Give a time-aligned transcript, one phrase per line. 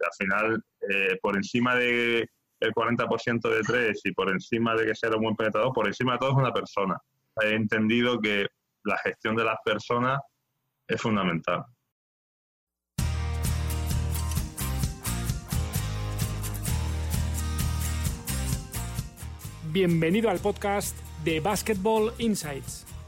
[0.00, 2.26] Al final, eh, por encima de
[2.60, 6.12] el 40% de tres y por encima de que sea un buen penetrador, por encima
[6.12, 6.96] de todo es una persona.
[7.42, 8.46] He entendido que
[8.84, 10.20] la gestión de las personas
[10.86, 11.64] es fundamental.
[19.72, 22.84] Bienvenido al podcast de Basketball Insights,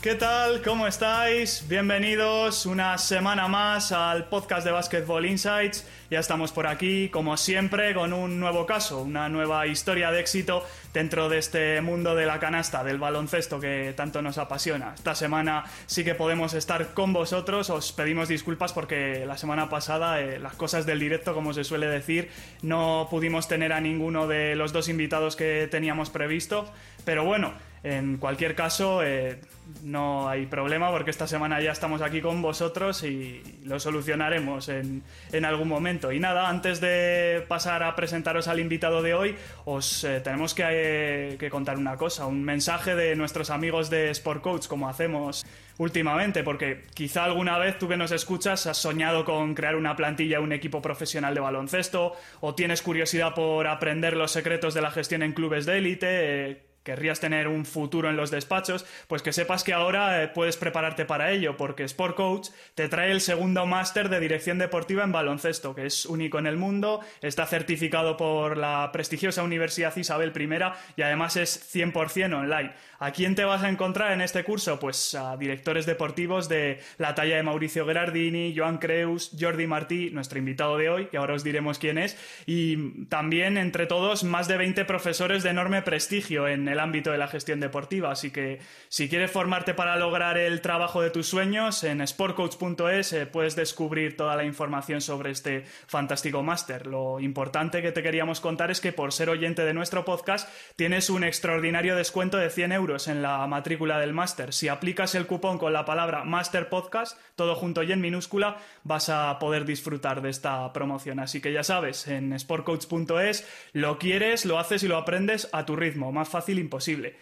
[0.00, 0.62] ¿Qué tal?
[0.62, 1.64] ¿Cómo estáis?
[1.68, 5.88] Bienvenidos una semana más al podcast de Basketball Insights.
[6.08, 10.64] Ya estamos por aquí, como siempre, con un nuevo caso, una nueva historia de éxito
[10.94, 14.94] dentro de este mundo de la canasta, del baloncesto que tanto nos apasiona.
[14.94, 20.20] Esta semana sí que podemos estar con vosotros, os pedimos disculpas porque la semana pasada
[20.20, 22.30] eh, las cosas del directo, como se suele decir,
[22.62, 26.72] no pudimos tener a ninguno de los dos invitados que teníamos previsto,
[27.04, 29.40] pero bueno, en cualquier caso, eh,
[29.82, 35.02] no hay problema porque esta semana ya estamos aquí con vosotros y lo solucionaremos en,
[35.44, 36.10] algún momento.
[36.10, 41.36] Y nada, antes de pasar a presentaros al invitado de hoy, os eh, tenemos que,
[41.38, 46.42] que, contar una cosa, un mensaje de nuestros amigos de Sport Coach, como hacemos últimamente,
[46.42, 50.52] porque quizá alguna vez tú que nos escuchas has soñado con crear una plantilla, un
[50.52, 55.32] equipo profesional de baloncesto, o tienes curiosidad por aprender los secretos de la gestión en
[55.32, 56.67] clubes de élite.
[56.82, 61.04] Querrías tener un futuro en los despachos, pues que sepas que ahora eh, puedes prepararte
[61.04, 65.74] para ello, porque Sport Coach te trae el segundo máster de dirección deportiva en baloncesto,
[65.74, 70.48] que es único en el mundo, está certificado por la prestigiosa Universidad Isabel I
[70.96, 72.72] y además es 100% online.
[73.00, 74.80] ¿A quién te vas a encontrar en este curso?
[74.80, 80.38] Pues a directores deportivos de la talla de Mauricio Gerardini, Joan Creus, Jordi Martí, nuestro
[80.38, 82.16] invitado de hoy, que ahora os diremos quién es,
[82.46, 87.18] y también entre todos más de 20 profesores de enorme prestigio en el ámbito de
[87.18, 88.10] la gestión deportiva.
[88.10, 93.26] Así que si quieres formarte para lograr el trabajo de tus sueños, en sportcoach.es eh,
[93.26, 96.86] puedes descubrir toda la información sobre este fantástico máster.
[96.86, 101.10] Lo importante que te queríamos contar es que por ser oyente de nuestro podcast tienes
[101.10, 104.52] un extraordinario descuento de 100 euros en la matrícula del máster.
[104.52, 109.08] Si aplicas el cupón con la palabra Master Podcast, todo junto y en minúscula, vas
[109.08, 111.20] a poder disfrutar de esta promoción.
[111.20, 115.76] Así que ya sabes, en sportcoach.es lo quieres, lo haces y lo aprendes a tu
[115.76, 117.16] ritmo, más fácil imposible.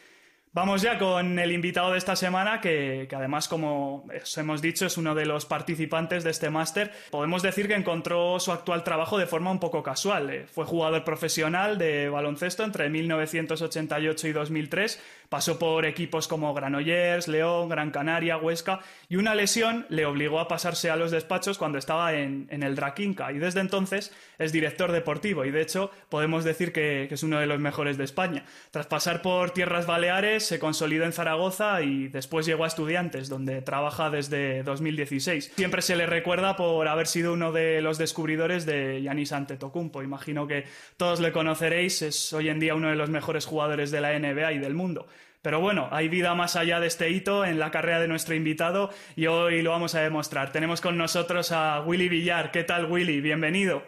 [0.56, 4.96] Vamos ya con el invitado de esta semana, que, además, como os hemos dicho, es
[4.96, 6.92] uno de los participantes de este máster.
[7.10, 10.30] Podemos decir que encontró su actual trabajo de forma un poco casual.
[10.30, 15.02] Eh, fue jugador profesional de baloncesto entre 1988 y 2003.
[15.28, 20.48] Pasó por equipos como Granollers, León, Gran Canaria, Huesca, y una lesión le obligó a
[20.48, 23.32] pasarse a los despachos cuando estaba en, el Draquinca.
[23.32, 27.38] Y desde entonces es director deportivo, y de hecho podemos decir que, que es uno
[27.38, 28.44] de los mejores de España.
[28.70, 33.62] Tras pasar por tierras baleares, se consolidó en Zaragoza y después llegó a Estudiantes, donde
[33.62, 35.52] trabaja desde 2016.
[35.56, 40.02] Siempre se le recuerda por haber sido uno de los descubridores de Yanis Antetokounmpo.
[40.02, 40.64] Imagino que
[40.96, 44.52] todos le conoceréis, es hoy en día uno de los mejores jugadores de la NBA
[44.52, 45.06] y del mundo.
[45.46, 48.90] Pero bueno, hay vida más allá de este hito en la carrera de nuestro invitado
[49.14, 50.50] y hoy lo vamos a demostrar.
[50.50, 52.50] Tenemos con nosotros a Willy Villar.
[52.50, 53.20] ¿Qué tal, Willy?
[53.20, 53.84] Bienvenido.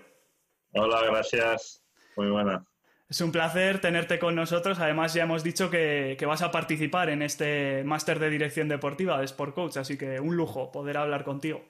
[0.74, 1.84] Hola, gracias.
[2.16, 2.64] Muy buena.
[3.08, 4.78] Es un placer tenerte con nosotros.
[4.78, 9.24] Además, ya hemos dicho que, vas a participar en este máster de dirección deportiva de
[9.24, 11.64] Sport Coach, así que un lujo poder hablar contigo.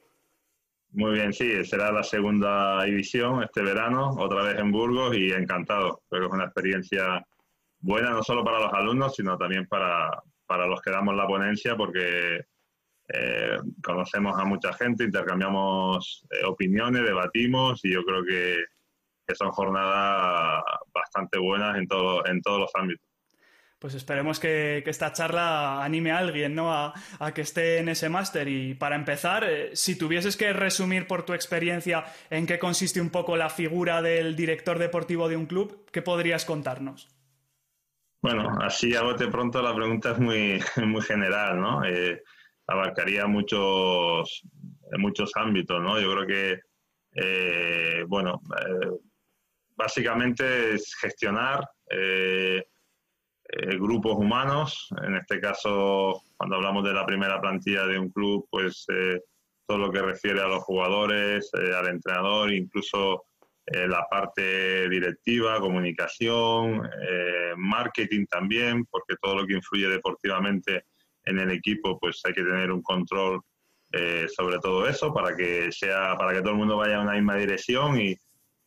[0.93, 6.03] Muy bien, sí, será la segunda edición este verano, otra vez en Burgos y encantado.
[6.11, 7.25] Creo que es una experiencia
[7.81, 10.23] buena no solo para los alumnos, sino también para,
[10.67, 12.45] los que damos la ponencia, porque
[13.09, 18.65] eh, conocemos a mucha gente, intercambiamos eh, opiniones, debatimos y yo creo que
[19.35, 23.09] son jornadas bastante buenas en, todo, en todos los ámbitos.
[23.79, 26.73] Pues esperemos que, esta charla anime a alguien ¿no?
[26.73, 26.93] A,
[27.33, 28.49] que esté en ese máster.
[28.49, 33.11] Y para empezar, eh, si tuvieses que resumir por tu experiencia en qué consiste un
[33.11, 37.09] poco la figura del director deportivo de un club, ¿qué podrías contarnos?
[38.21, 41.85] Bueno, así a bote pronto la pregunta es muy, muy general, ¿no?
[41.85, 42.23] Eh,
[42.67, 44.43] abarcaría muchos,
[44.99, 46.01] muchos ámbitos, ¿no?
[46.01, 46.61] Yo creo que,
[47.15, 48.43] eh, bueno,
[49.77, 52.63] básicamente es gestionar eh,
[53.51, 54.89] eh, grupos humanos.
[55.03, 59.23] En este caso, cuando hablamos de la primera plantilla de un club, pues eh,
[59.67, 63.25] todo lo que refiere a los jugadores, eh, al entrenador, incluso
[63.73, 70.85] eh, la parte directiva, comunicación, eh, marketing también, porque todo lo que influye deportivamente
[71.25, 73.41] en el equipo, pues hay que tener un control
[74.37, 77.37] sobre todo eso para que sea, para que todo el mundo vaya en una misma
[77.37, 78.15] dirección y,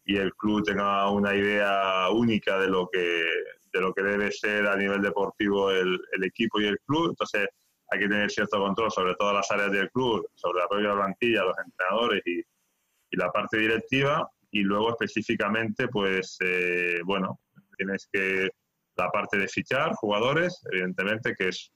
[0.03, 3.23] y el club tenga una idea única de lo que
[3.71, 7.11] de lo que debe ser a nivel deportivo el, el equipo y el club.
[7.11, 7.47] Entonces,
[7.89, 11.43] hay que tener cierto control sobre todas las áreas del club, sobre la propia plantilla,
[11.43, 14.29] los entrenadores y, y la parte directiva.
[14.51, 17.39] Y luego específicamente, pues, eh, bueno,
[17.77, 18.49] tienes que
[18.97, 21.71] la parte de fichar jugadores, evidentemente, que es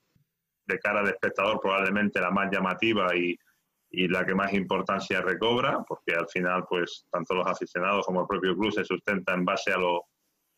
[0.66, 3.36] de cara al espectador probablemente la más llamativa y,
[3.90, 8.26] y la que más importancia recobra, porque al final, pues, tanto los aficionados como el
[8.26, 10.04] propio club se sustenta en base a, lo,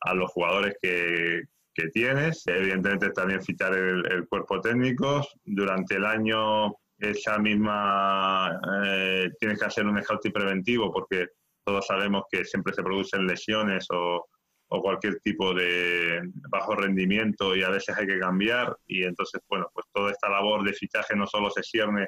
[0.00, 1.42] a los jugadores que,
[1.78, 2.44] que tienes.
[2.46, 5.26] Evidentemente también fichar el, cuerpo técnico.
[5.44, 11.28] Durante el año esa misma eh, tienes que hacer un scouting preventivo porque
[11.68, 14.26] todos sabemos que siempre se producen lesiones o,
[14.68, 19.68] o, cualquier tipo de bajo rendimiento y a veces hay que cambiar y entonces bueno
[19.74, 22.06] pues toda esta labor de fichaje no solo se cierne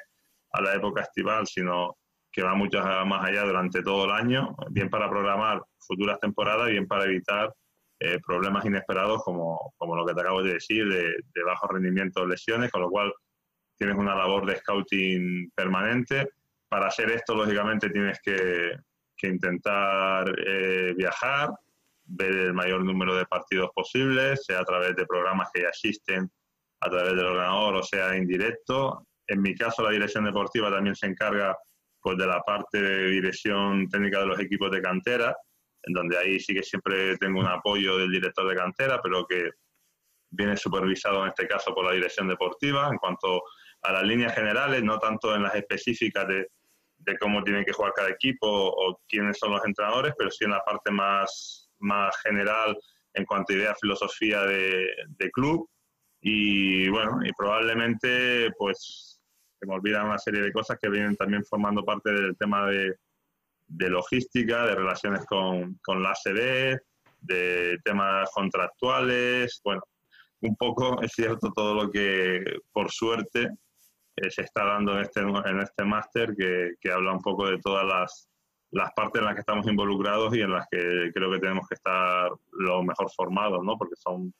[0.53, 1.99] a la época estival sino
[2.33, 6.87] que va mucho más allá durante todo el año bien para programar futuras temporadas bien
[6.87, 7.53] para evitar
[8.03, 12.71] eh, problemas inesperados como, como, lo que te acabo de decir, de, bajo rendimiento, lesiones,
[12.71, 13.13] con lo cual
[13.77, 16.31] tienes una labor de scouting permanente.
[16.71, 18.73] Para hacer esto, lógicamente, tienes que,
[19.21, 21.51] que intentar eh, viajar,
[22.05, 26.31] ver el mayor número de partidos posibles, sea a través de programas que ya existen
[26.81, 29.07] a través del ordenador o sea indirecto.
[29.27, 31.57] En mi caso, la dirección deportiva también se encarga
[32.01, 35.37] pues, de la parte de dirección técnica de los equipos de cantera,
[35.83, 39.51] en donde ahí sí que siempre tengo un apoyo del director de cantera, pero que
[40.31, 43.43] viene supervisado en este caso por la dirección deportiva en cuanto
[43.83, 46.49] a las líneas generales, no tanto en las específicas de,
[47.01, 50.53] de cómo tiene que jugar cada equipo o quiénes son los entrenadores, pero sí en
[50.53, 52.77] la parte más, más general
[53.15, 55.69] en cuanto a idea, filosofía de, club.
[56.21, 59.21] Y bueno, y probablemente pues
[59.59, 62.95] se me olvidan una serie de cosas que vienen también formando parte del tema de,
[63.67, 66.79] de logística, de relaciones con, con la ACB,
[67.21, 69.83] de temas contractuales, bueno,
[70.43, 72.43] un poco es cierto todo lo que
[72.73, 73.51] por suerte
[74.29, 77.87] se está dando en este, en este máster que, que, habla un poco de todas
[77.87, 78.29] las,
[78.73, 81.75] las partes en las que estamos involucrados y en las que creo que tenemos que
[81.75, 83.77] estar lo mejor formados, ¿no?
[83.77, 84.33] Porque son,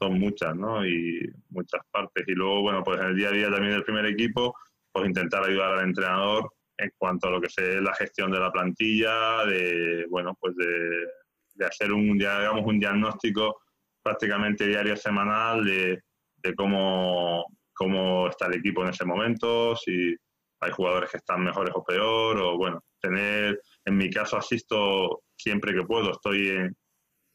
[0.00, 0.86] son muchas, ¿no?
[0.86, 1.20] Y
[1.50, 2.24] muchas partes.
[2.26, 4.54] Y luego, bueno, pues en el día a día también del primer equipo,
[4.92, 8.52] pues intentar ayudar al entrenador en cuanto a lo que es la gestión de la
[8.52, 13.60] plantilla, de, bueno, pues de, hacer un, digamos, un diagnóstico
[14.02, 16.02] prácticamente diario semanal de,
[16.36, 20.16] de cómo, cómo está el equipo en ese momento, si
[20.60, 25.74] hay jugadores que están mejores o peor, o bueno, tener, en mi caso asisto siempre
[25.74, 26.76] que puedo, estoy en,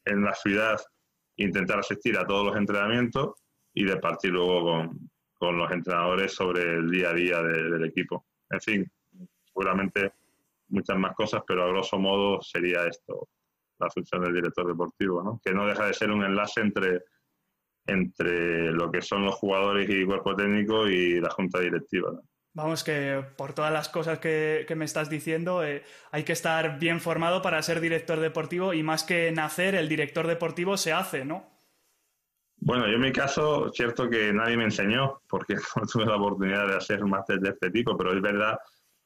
[0.04, 0.80] en la ciudad,
[1.36, 3.30] intentar asistir a todos los entrenamientos
[3.72, 8.26] y de partir luego con, con los entrenadores sobre el día a día del equipo.
[8.50, 8.92] En fin,
[9.44, 10.12] seguramente
[10.68, 13.28] muchas más cosas, pero a grosso modo sería esto,
[13.78, 15.40] la función del director deportivo, ¿no?
[15.44, 17.02] que no deja de ser un enlace entre,
[17.86, 22.12] entre lo que son los jugadores y cuerpo técnico y la junta directiva.
[22.54, 27.00] Vamos, que por todas las cosas que, me estás diciendo, eh, hay que estar bien
[27.00, 31.50] formado para ser director deportivo y más que nacer, el director deportivo se hace, ¿no?
[32.56, 36.68] Bueno, yo en mi caso, cierto que nadie me enseñó, porque no tuve la oportunidad
[36.68, 38.58] de hacer un máster de este tipo, pero es verdad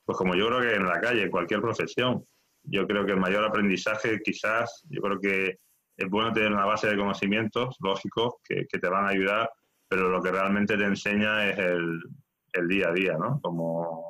[0.06, 2.24] pues como yo creo que en la calle, en cualquier profesión,
[2.62, 5.58] yo creo que el mayor aprendizaje quizás, yo creo que
[5.96, 9.50] es bueno tener una base de conocimientos lógicos que, te van a ayudar,
[9.88, 12.00] pero lo que realmente te enseña es el,
[12.68, 13.38] día a día, ¿no?
[13.42, 14.02] Como,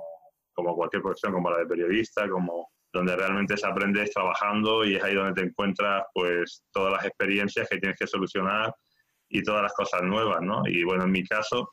[0.52, 4.94] como cualquier profesión, como la de periodista, como donde realmente se aprende es trabajando y
[4.94, 8.72] es ahí donde te encuentras pues todas las experiencias que tienes que solucionar
[9.28, 10.62] y todas las cosas nuevas, ¿no?
[10.66, 11.72] Y bueno, en mi caso,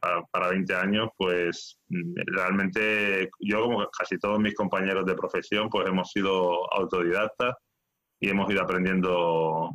[0.00, 5.86] para, para 20 años, pues realmente yo como casi todos mis compañeros de profesión, pues
[5.88, 7.54] hemos sido autodidactas
[8.22, 9.70] y hemos ido aprendiendo,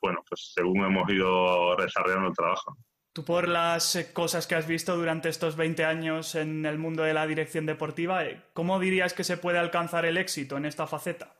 [0.00, 2.74] bueno, pues según hemos ido desarrollando el trabajo.
[3.12, 7.02] Tú por las eh, cosas que has visto durante estos 20 años en el mundo
[7.02, 10.86] de la dirección deportiva, eh, ¿cómo dirías que se puede alcanzar el éxito en esta
[10.86, 11.36] faceta?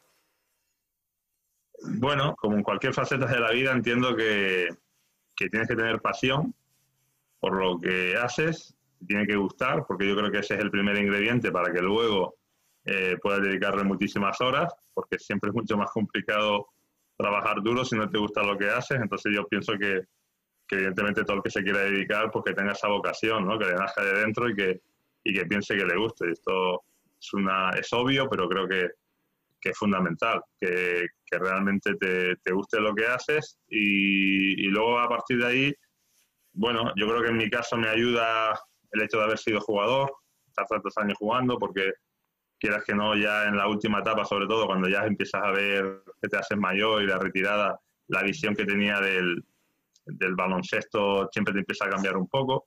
[1.99, 4.69] Bueno, como en cualquier faceta de la vida, entiendo que,
[5.35, 6.55] que tienes que tener pasión
[7.39, 8.77] por lo que haces,
[9.09, 12.35] tiene que gustar, porque yo creo que ese es el primer ingrediente para que luego
[12.91, 16.67] eh, dedicarle muchísimas horas, porque siempre es mucho más complicado
[17.17, 19.01] trabajar duro si no te gusta lo que haces.
[19.01, 20.03] Entonces yo pienso que,
[20.73, 23.59] evidentemente todo el que se quiera dedicar, pues que tenga esa vocación, ¿no?
[23.59, 24.81] que le nazca de dentro y que,
[25.25, 26.31] y que piense que le guste.
[26.33, 26.83] Esto
[27.21, 28.89] es, una, es obvio, pero creo que,
[29.61, 34.99] que es fundamental, que, que realmente te, te, guste lo que haces y, y, luego
[34.99, 35.75] a partir de ahí,
[36.53, 38.59] bueno, yo creo que en mi caso me ayuda
[38.93, 40.13] el hecho de haber sido jugador,
[40.49, 41.93] estar tantos años jugando, porque
[42.61, 46.03] quieras que no, ya en la última etapa, sobre todo cuando ya empiezas a ver
[46.21, 49.43] que te haces mayor y la retirada, la visión que tenía del,
[50.05, 52.67] del baloncesto siempre te empieza a cambiar un poco.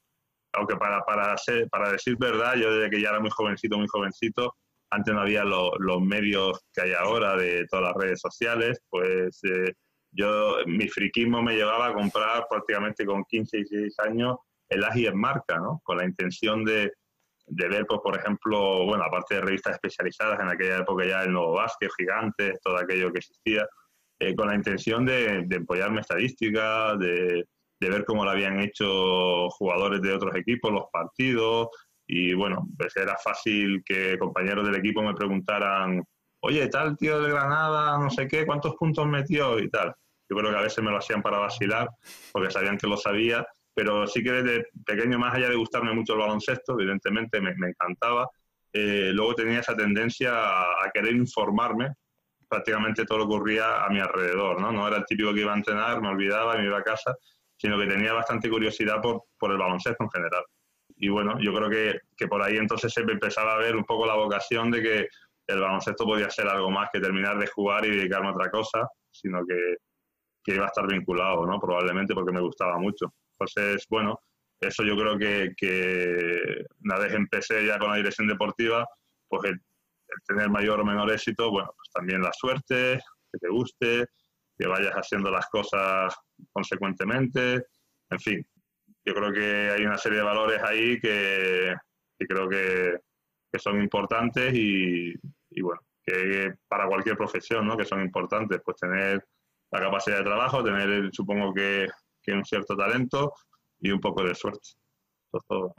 [0.54, 3.88] Aunque para, para, ser, para decir verdad, yo desde que ya era muy jovencito, muy
[3.88, 4.56] jovencito,
[4.92, 9.40] antes no había lo, los medios que hay ahora de todas las redes sociales, pues
[9.44, 9.74] eh,
[10.12, 14.38] yo, mi friquismo me llevaba a comprar prácticamente con 15 y 16 años
[14.70, 15.82] el AGI en marca, ¿no?
[15.84, 16.92] Con la intención de,
[17.46, 21.34] de ver, pues, por ejemplo, bueno, aparte de revistas especializadas, en aquella época ya el
[21.34, 23.68] Nuevo Básquet, Gigantes, todo aquello que existía,
[24.20, 27.46] eh, con la intención de, de empollarme estadísticas, de,
[27.80, 31.68] de, ver cómo lo habían hecho jugadores de otros equipos, los partidos,
[32.08, 36.04] y bueno, pues era fácil que compañeros del equipo me preguntaran,
[36.42, 39.60] oye, tal tío de Granada, no sé qué, ¿cuántos puntos metió?
[39.60, 39.94] y tal.
[40.30, 41.90] Yo creo que a veces me lo hacían para vacilar,
[42.32, 46.14] porque sabían que lo sabía, pero sí que desde pequeño, más allá de gustarme mucho
[46.14, 48.30] el baloncesto, evidentemente me, me encantaba,
[48.72, 51.94] eh, luego tenía esa tendencia a, a, querer informarme
[52.48, 54.72] prácticamente todo lo que ocurría a mi alrededor, ¿no?
[54.72, 57.16] No era el típico que iba a entrenar, me olvidaba y me iba a casa,
[57.56, 60.44] sino que tenía bastante curiosidad por, por el baloncesto en general.
[60.98, 64.06] Y bueno, yo creo que, que por ahí entonces se empezaba a ver un poco
[64.06, 65.08] la vocación de que
[65.48, 68.88] el baloncesto podía ser algo más que terminar de jugar y dedicarme a otra cosa,
[69.12, 69.78] sino que,
[70.44, 71.60] que iba a estar vinculado, ¿no?
[71.60, 73.14] Probablemente porque me gustaba mucho.
[73.40, 74.20] Entonces, bueno,
[74.60, 78.88] eso yo creo que, que una vez empecé ya con la dirección deportiva,
[79.28, 83.00] pues el, el, tener mayor o menor éxito, bueno, pues también la suerte,
[83.32, 84.08] que te guste,
[84.58, 86.16] que vayas haciendo las cosas
[86.52, 87.66] consecuentemente,
[88.10, 88.48] en fin,
[89.06, 91.76] yo creo que hay una serie de valores ahí que,
[92.18, 92.98] que creo que,
[93.52, 95.14] que, son importantes y,
[95.50, 97.76] y bueno, que para cualquier profesión, ¿no?
[97.76, 99.26] Que son importantes, pues tener
[99.72, 101.88] la capacidad de trabajo, tener, supongo que,
[102.24, 103.34] que un cierto talento
[103.80, 104.70] y un poco de suerte.
[105.48, 105.76] Todo.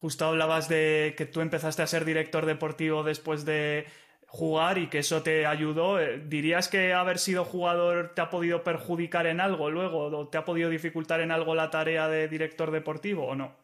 [0.00, 3.86] Justo hablabas de que tú empezaste a ser director deportivo después de
[4.28, 5.98] jugar y que eso te ayudó.
[5.98, 10.38] Eh, ¿Dirías que haber sido jugador te ha podido perjudicar en algo luego o te
[10.38, 13.56] ha podido dificultar en algo la tarea de director deportivo o no?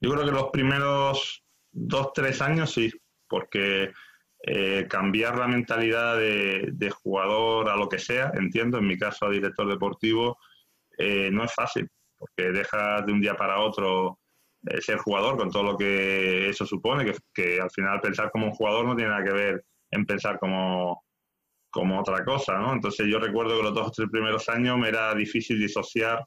[0.00, 2.90] Yo creo que los primeros dos, tres años sí,
[3.28, 3.92] porque
[4.42, 9.26] eh, cambiar la mentalidad de, de, jugador a lo que sea, entiendo, en mi caso
[9.26, 10.38] a director deportivo,
[11.00, 11.88] eh, no es fácil,
[12.18, 14.18] porque dejas de un día para otro
[14.66, 18.52] eh, ser jugador con todo lo que eso supone, que, al final pensar como un
[18.52, 21.02] jugador no tiene nada que ver en pensar como,
[21.70, 22.74] como otra cosa, ¿no?
[22.74, 26.22] Entonces yo recuerdo que los dos o tres primeros años me era difícil disociar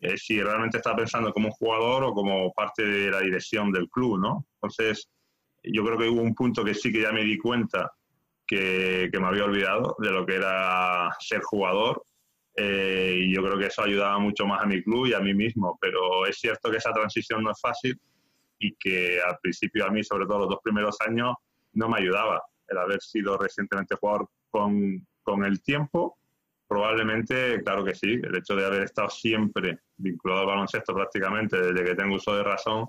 [0.00, 3.88] eh, si realmente estaba pensando como un jugador o como parte de la dirección del
[3.88, 4.46] club, ¿no?
[4.54, 5.08] Entonces
[5.62, 7.92] yo creo que hubo un punto que sí que ya me di cuenta
[8.44, 12.02] que, que me había olvidado de lo que era ser jugador
[12.56, 15.34] eh, y yo creo que eso ayudaba mucho más a mi club y a mí
[15.34, 17.98] mismo, pero es cierto que esa transición no es fácil
[18.58, 21.34] y que al principio a mí, sobre todo los dos primeros años,
[21.72, 22.42] no me ayudaba.
[22.68, 26.18] El haber sido recientemente jugador con, con el tiempo,
[26.68, 31.84] probablemente, claro que sí, el hecho de haber estado siempre vinculado al baloncesto prácticamente desde
[31.84, 32.88] que tengo uso de razón,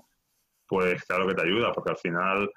[0.68, 2.50] pues claro que te ayuda, porque al final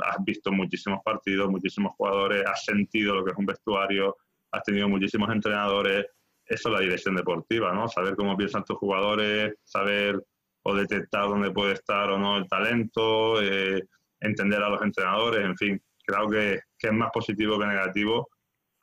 [0.00, 4.16] has visto muchísimos partidos, muchísimos jugadores, has sentido lo que es un vestuario,
[4.52, 6.06] has tenido muchísimos entrenadores,
[6.50, 7.88] eso es la dirección deportiva, ¿no?
[7.88, 10.20] Saber cómo piensan tus jugadores, saber
[10.62, 13.84] o detectar dónde puede estar o no el talento, eh,
[14.20, 18.28] entender a los entrenadores, en fin, creo que, que, es más positivo que negativo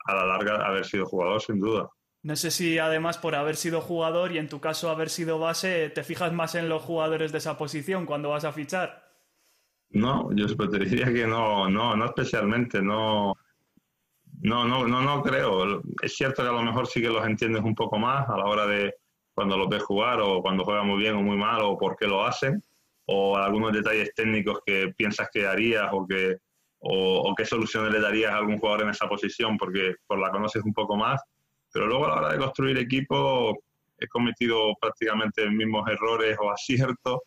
[0.06, 1.88] a la larga haber sido jugador, sin duda.
[2.22, 5.90] No sé si además por haber sido jugador y en tu caso haber sido base,
[5.90, 9.08] te fijas más en los jugadores de esa posición cuando vas a fichar.
[9.90, 13.36] No, yo te diría que no, no, no especialmente, no
[14.40, 15.82] no, no, no, no creo.
[16.02, 18.44] Es cierto que a lo mejor sí que los entiendes un poco más a la
[18.44, 18.94] hora de
[19.34, 22.06] cuando los ves jugar o cuando juegan muy bien o muy mal o por qué
[22.06, 22.62] lo hacen
[23.06, 26.36] o algunos detalles técnicos que piensas que harías o que
[26.80, 30.62] o, qué soluciones le darías a algún jugador en esa posición porque por la conoces
[30.62, 31.20] un poco más.
[31.72, 33.58] Pero luego a la hora de construir equipo
[33.98, 37.18] he cometido prácticamente mismos errores o aciertos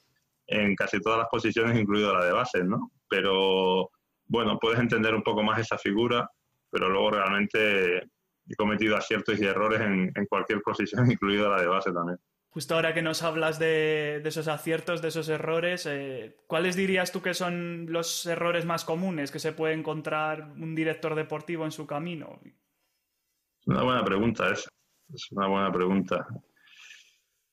[0.48, 2.92] en casi todas las posiciones, incluido la de base, ¿no?
[3.10, 3.90] Pero
[4.28, 6.30] bueno, puedes entender un poco más esa figura
[6.72, 11.68] pero luego realmente he cometido aciertos y errores en, en cualquier posición, incluida la de
[11.68, 12.18] base también.
[12.54, 17.14] Justo ahora que nos hablas de, de esos aciertos, de esos errores, eh, ¿cuáles dirías
[17.14, 21.72] tú que son los errores más comunes que se puede encontrar un director deportivo en
[21.72, 22.42] su camino?
[22.44, 24.70] Es una buena pregunta esa.
[25.14, 26.28] Es una buena pregunta.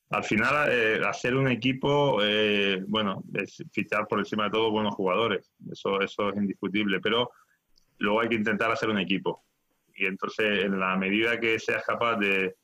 [0.09, 4.95] al final, eh, hacer un equipo, eh, bueno, es fichar por encima de todo buenos
[4.95, 7.31] jugadores, eso, eso es indiscutible, pero
[7.99, 9.45] luego hay que intentar hacer un equipo.
[9.95, 12.55] Y entonces, en la medida que seas capaz de,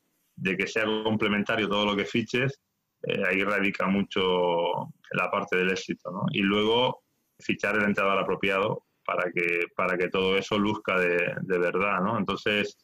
[0.43, 2.61] que sea complementario todo lo que fiches,
[3.03, 6.25] eh, ahí radica mucho la parte del éxito, ¿no?
[6.31, 7.03] Y luego
[7.39, 12.17] fichar el entrenador apropiado para que, para que todo eso luzca de, de verdad, ¿no?
[12.17, 12.77] Entonces,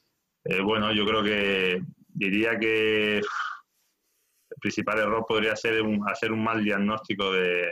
[0.63, 7.31] bueno, yo creo que diría que el principal error podría ser hacer un mal diagnóstico
[7.31, 7.71] de,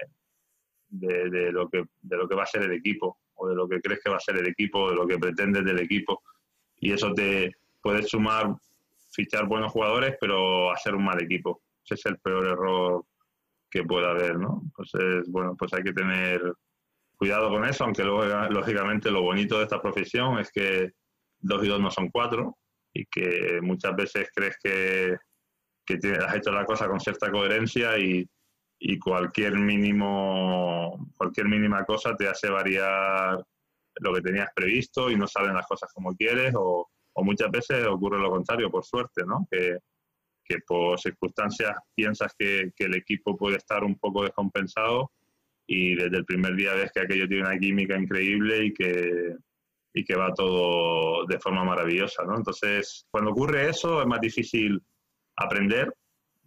[0.89, 3.81] de, lo que, de lo que va a ser el equipo, o de lo que
[3.81, 6.21] crees que va a ser el equipo, de lo que pretendes del equipo.
[6.77, 8.55] Y eso te puede sumar,
[9.11, 11.61] fichar buenos jugadores, pero hacer un mal equipo.
[11.83, 13.05] Ese es el peor error
[13.69, 14.61] que pueda haber, ¿no?
[14.63, 16.41] Entonces, bueno, pues hay que tener
[17.15, 20.91] cuidado con eso, aunque luego, lógicamente lo bonito de esta profesión es que
[21.39, 22.57] dos y dos no son cuatro
[22.93, 25.17] y que muchas veces crees que
[25.97, 28.27] que has hecho la cosa con cierta coherencia y,
[28.99, 33.43] cualquier mínimo, cualquier mínima cosa te hace variar
[33.99, 36.89] lo que tenías previsto y no salen las cosas como quieres o,
[37.21, 39.45] muchas veces ocurre lo contrario, por suerte, ¿no?
[39.51, 39.79] Que,
[40.65, 45.11] por circunstancias piensas que, el equipo puede estar un poco descompensado
[45.67, 49.35] y desde el primer día ves que aquello tiene una química increíble y que,
[49.93, 52.37] y que va todo de forma maravillosa, ¿no?
[52.37, 54.81] Entonces, cuando ocurre eso es más difícil
[55.35, 55.93] aprender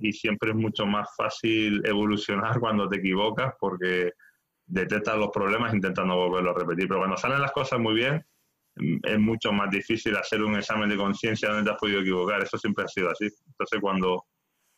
[0.02, 4.12] y siempre es mucho más fácil evolucionar cuando te equivocas porque
[4.66, 6.88] detectas los problemas intentando volverlo a repetir.
[6.88, 8.24] Pero cuando salen las cosas muy bien,
[8.74, 12.42] es mucho más difícil hacer un examen de conciencia donde te has podido equivocar.
[12.42, 13.26] Eso siempre ha sido así.
[13.46, 14.24] Entonces, cuando,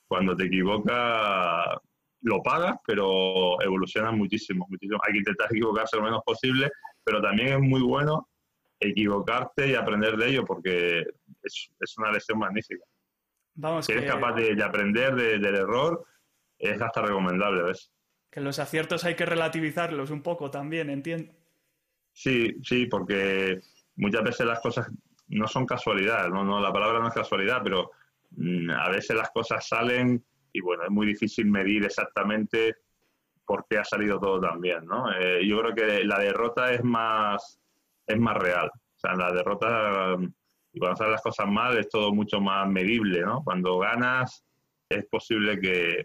[0.06, 1.78] cuando te equivocas,
[2.22, 4.98] lo pagas, pero evolucionas muchísimo, muchísimo.
[5.06, 6.70] Hay que intentar equivocarse lo menos posible,
[7.04, 8.28] pero también es muy bueno
[8.80, 11.00] equivocarte y aprender de ello porque
[11.42, 12.84] es, es una lección magnífica
[13.82, 16.04] si eres capaz de, aprender del error,
[16.58, 17.92] es hasta recomendable, ¿ves?
[18.30, 21.32] Que los aciertos hay que relativizarlos un poco también, entiendo.
[22.12, 23.60] Sí, sí, porque
[23.96, 24.90] muchas veces las cosas
[25.28, 27.90] no son casualidad, no, no la palabra no es casualidad, pero
[28.30, 32.76] mm, a veces las cosas salen y bueno, es muy difícil medir exactamente
[33.44, 35.12] por qué ha salido todo tan bien, ¿no?
[35.12, 37.60] Eh, yo creo que la derrota es más,
[38.06, 38.68] es más real.
[38.68, 40.16] O sea, la derrota
[40.74, 43.42] y cuando salen las cosas mal es todo mucho más medible, ¿no?
[43.44, 44.44] Cuando ganas
[44.88, 46.04] es posible que,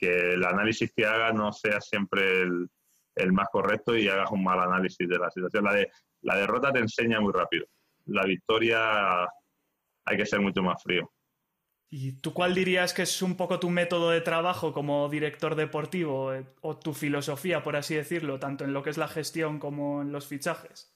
[0.00, 5.06] el análisis que hagas no sea siempre el, más correcto y hagas un mal análisis
[5.06, 5.64] de la situación.
[5.64, 5.86] La,
[6.22, 7.66] la derrota te enseña muy rápido.
[8.06, 9.24] La victoria
[10.04, 11.12] hay que ser mucho más frío.
[11.90, 16.32] ¿Y tú cuál dirías que es un poco tu método de trabajo como director deportivo
[16.32, 20.00] eh, o tu filosofía, por así decirlo, tanto en lo que es la gestión como
[20.00, 20.94] en los fichajes?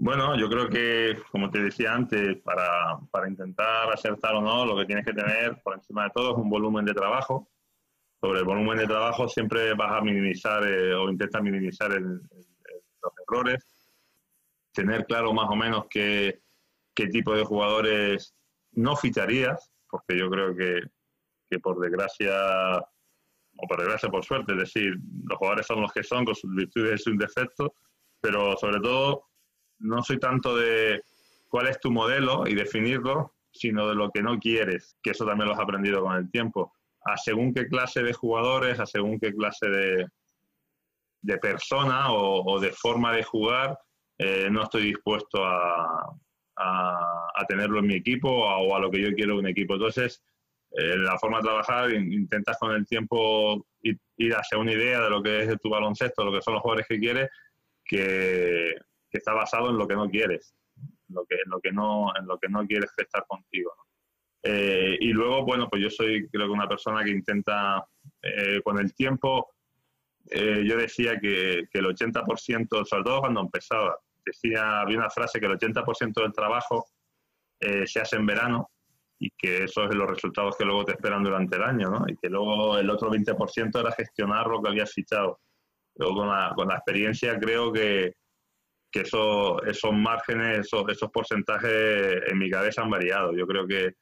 [0.00, 4.76] Bueno, yo creo que, como te decía antes, para, para, intentar acertar o no, lo
[4.76, 7.48] que tienes que tener por encima de todo es un volumen de trabajo.
[8.20, 13.66] Sobre el volumen de trabajo siempre vas a minimizar eh, o intentas minimizar los errores.
[14.72, 16.42] Tener claro más o menos qué,
[16.94, 18.36] qué tipo de jugadores
[18.70, 20.80] no ficharías, porque yo creo que,
[21.50, 26.04] que por desgracia, o por desgracia por suerte, es decir, los jugadores son los que
[26.04, 27.70] son con sus virtudes y sus defectos,
[28.20, 29.27] pero sobre todo
[29.78, 31.02] no soy tanto de
[31.48, 35.48] cuál es tu modelo y definirlo, sino de lo que no quieres, que eso también
[35.48, 36.72] lo has aprendido con el tiempo.
[37.04, 40.06] A según qué clase de jugadores, a según qué clase de,
[41.22, 43.78] de persona o, de forma de jugar,
[44.18, 46.12] eh, no estoy dispuesto a,
[46.56, 49.74] a, tenerlo en mi equipo o a, lo que yo quiero en un equipo.
[49.74, 50.22] Entonces,
[50.72, 55.10] eh, la forma de trabajar, intentas con el tiempo ir, ir, hacia una idea de
[55.10, 57.30] lo que es tu baloncesto, lo que son los jugadores que quieres,
[57.84, 58.74] que,
[59.10, 62.12] que está basado en lo que no quieres, en lo que, en lo que, no,
[62.16, 63.72] en lo que no quieres estar contigo.
[64.42, 67.84] Eh, y luego, bueno, pues yo soy creo que una persona que intenta,
[68.22, 69.54] eh, con el tiempo,
[70.30, 75.40] eh, yo decía que, que, el 80%, sobre todo cuando empezaba, decía, había una frase
[75.40, 76.86] que el 80% del trabajo
[77.60, 78.70] se hace en verano
[79.18, 82.04] y que esos son los resultados que luego te esperan durante el año, ¿no?
[82.06, 85.40] Y que luego el otro 20% era gestionar lo que habías fichado.
[85.96, 88.14] Luego con la, con la experiencia creo que,
[88.90, 93.34] que eso, esos márgenes, esos, esos porcentajes en mi cabeza han variado.
[93.36, 93.94] Yo creo que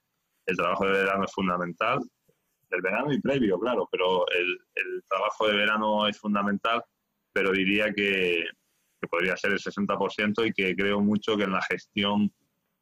[0.46, 1.99] el trabajo de verano es fundamental,
[2.70, 6.83] del verano y previo, claro, pero el, el trabajo de verano es fundamental,
[7.33, 8.44] pero diría que,
[9.01, 12.33] que, podría ser el 60% y que creo mucho que en la gestión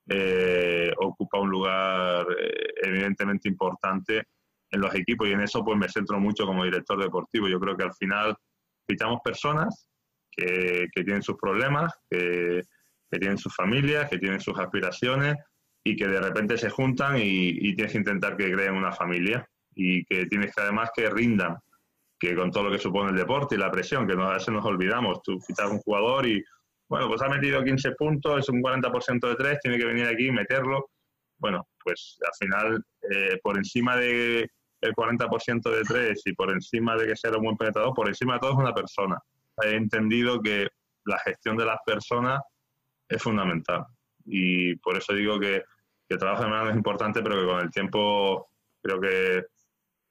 [0.08, 4.24] eh, ocupa un lugar eh, evidentemente importante
[4.70, 7.48] en los equipos y en eso pues me centro mucho como director deportivo.
[7.48, 8.36] Yo creo que al final
[8.86, 9.88] fichamos personas
[10.36, 12.62] que, tienen sus problemas, que,
[13.10, 15.36] tienen sus familias, que tienen sus aspiraciones
[15.84, 19.46] y que de repente se juntan y, tienes que intentar que creen una familia.
[19.76, 21.56] y que tienes que además que rindan,
[22.18, 24.64] que con todo lo que supone el deporte y la presión, que a veces nos
[24.64, 26.42] olvidamos, tú quitas un jugador y,
[26.88, 30.28] bueno, pues ha metido 15 puntos, es un 40% de tres, tiene que venir aquí
[30.28, 30.90] y meterlo.
[31.38, 34.48] Bueno, pues al final, eh, por encima de
[34.80, 38.34] el 40% de tres y por encima de que sea un buen penetrador, por encima
[38.34, 39.18] de todo es una persona.
[39.62, 40.68] He entendido que
[41.04, 42.40] la gestión de las personas
[43.08, 43.84] es fundamental
[44.24, 45.62] y por eso digo que,
[46.08, 48.50] que el trabajo de mano es importante, pero que con el tiempo
[48.82, 49.44] creo que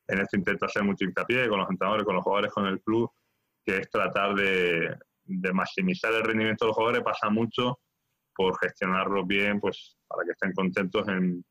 [0.08, 3.12] en esto intento hacer mucho hincapié con los entrenadores, con los jugadores, con el club,
[3.66, 7.80] que es tratar de, de maximizar el rendimiento de los jugadores, pasa mucho
[8.36, 11.44] por gestionarlos bien, pues para que estén contentos en,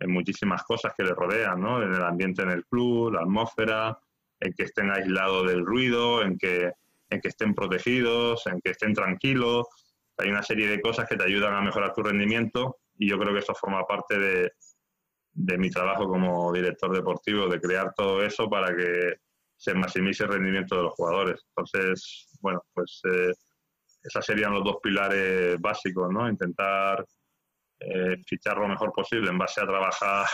[0.00, 1.82] en muchísimas cosas que les rodean, ¿no?
[1.82, 3.98] En el ambiente en el club, la atmósfera,
[4.40, 6.72] en que estén aislados del ruido, en que,
[7.10, 9.66] en que estén protegidos, en que estén tranquilos.
[10.18, 13.32] Hay una serie de cosas que te ayudan a mejorar tu rendimiento y yo creo
[13.32, 14.52] que eso forma parte de,
[15.32, 19.16] de mi trabajo como director deportivo, de crear todo eso para que
[19.56, 21.44] se maximice el rendimiento de los jugadores.
[21.48, 23.32] Entonces, bueno, pues eh,
[24.02, 26.28] esos serían los dos pilares básicos, ¿no?
[26.28, 27.04] Intentar
[27.80, 30.26] eh, fichar lo mejor posible en base a trabajar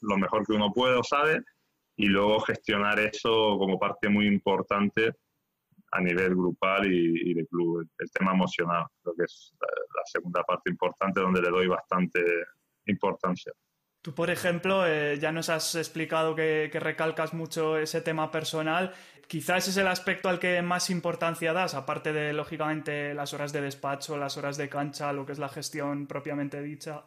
[0.00, 1.40] lo mejor que uno puede o sabe
[1.96, 5.12] y luego gestionar eso como parte muy importante
[5.92, 7.88] a nivel grupal y, de club.
[7.98, 12.20] El, tema emocional, creo que es la, segunda parte importante donde le doy bastante
[12.86, 13.52] importancia.
[14.02, 18.92] Tú, por ejemplo, eh, ya nos has explicado que, que, recalcas mucho ese tema personal.
[19.26, 23.62] Quizás es el aspecto al que más importancia das, aparte de, lógicamente, las horas de
[23.62, 27.04] despacho, las horas de cancha, lo que es la gestión propiamente dicha.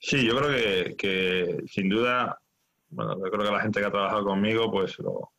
[0.00, 2.40] Sí, yo creo que, que sin duda,
[2.88, 5.30] bueno, yo creo que la gente que ha trabajado conmigo, pues lo,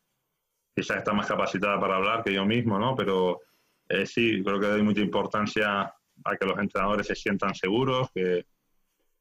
[0.74, 2.94] quizás está más capacitada para hablar que yo mismo, ¿no?
[2.96, 3.40] Pero
[3.88, 5.92] eh, sí, creo que doy mucha importancia
[6.24, 8.46] a que los entrenadores se sientan seguros, que,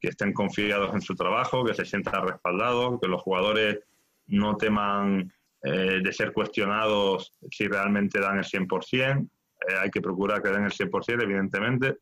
[0.02, 3.82] estén confiados en su trabajo, que se sientan respaldados, que los jugadores
[4.26, 9.22] no teman eh, de ser cuestionados si realmente dan el 100%.
[9.22, 11.98] Eh, hay que procurar que den el 100%, evidentemente,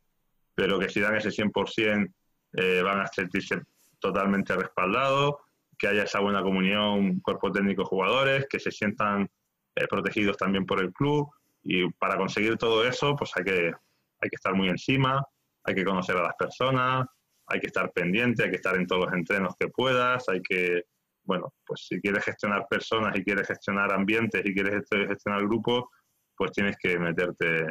[0.55, 2.09] pero que si dan ese 100%
[2.53, 3.63] eh, van a sentirse
[3.99, 5.35] totalmente respaldados,
[5.77, 9.29] que haya esa buena comunión cuerpo técnico jugadores, que se sientan
[9.89, 11.29] protegidos también por el club
[11.63, 13.71] y para conseguir todo eso pues hay que,
[14.21, 15.23] hay que estar muy encima,
[15.63, 17.05] hay que conocer a las personas,
[17.47, 20.83] hay que estar pendiente, hay que estar en todos los entrenos que puedas, hay que,
[21.23, 25.85] bueno, pues si quieres gestionar personas y quieres gestionar ambientes y quieres gestionar grupos,
[26.35, 27.65] pues tienes que meterte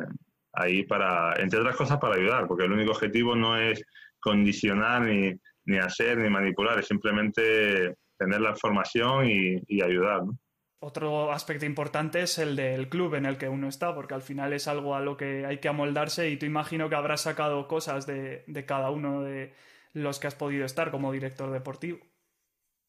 [0.53, 3.83] ahí para, entre otras cosas, para ayudar, porque el único objetivo no es
[4.21, 5.33] condicionar ni,
[5.65, 10.23] ni hacer ni manipular, es simplemente tener la información y, ayudar.
[10.81, 14.53] Otro aspecto importante es el del club en el que uno está, porque al final
[14.53, 18.07] es algo a lo que hay que amoldarse y tú imagino que habrás sacado cosas
[18.07, 19.55] de, de cada uno de
[19.93, 21.99] los que has podido estar como director deportivo.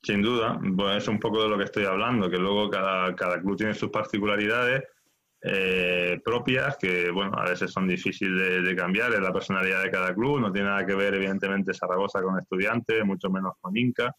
[0.03, 3.41] Sin duda, pues es un poco de lo que estoy hablando, que luego cada, cada
[3.41, 4.83] club tiene sus particularidades
[5.41, 9.89] eh, propias, que bueno, a veces son difíciles de, de, cambiar, es la personalidad de
[9.89, 14.15] cada club, no tiene nada que ver evidentemente Zaragoza con estudiantes, mucho menos con Inca,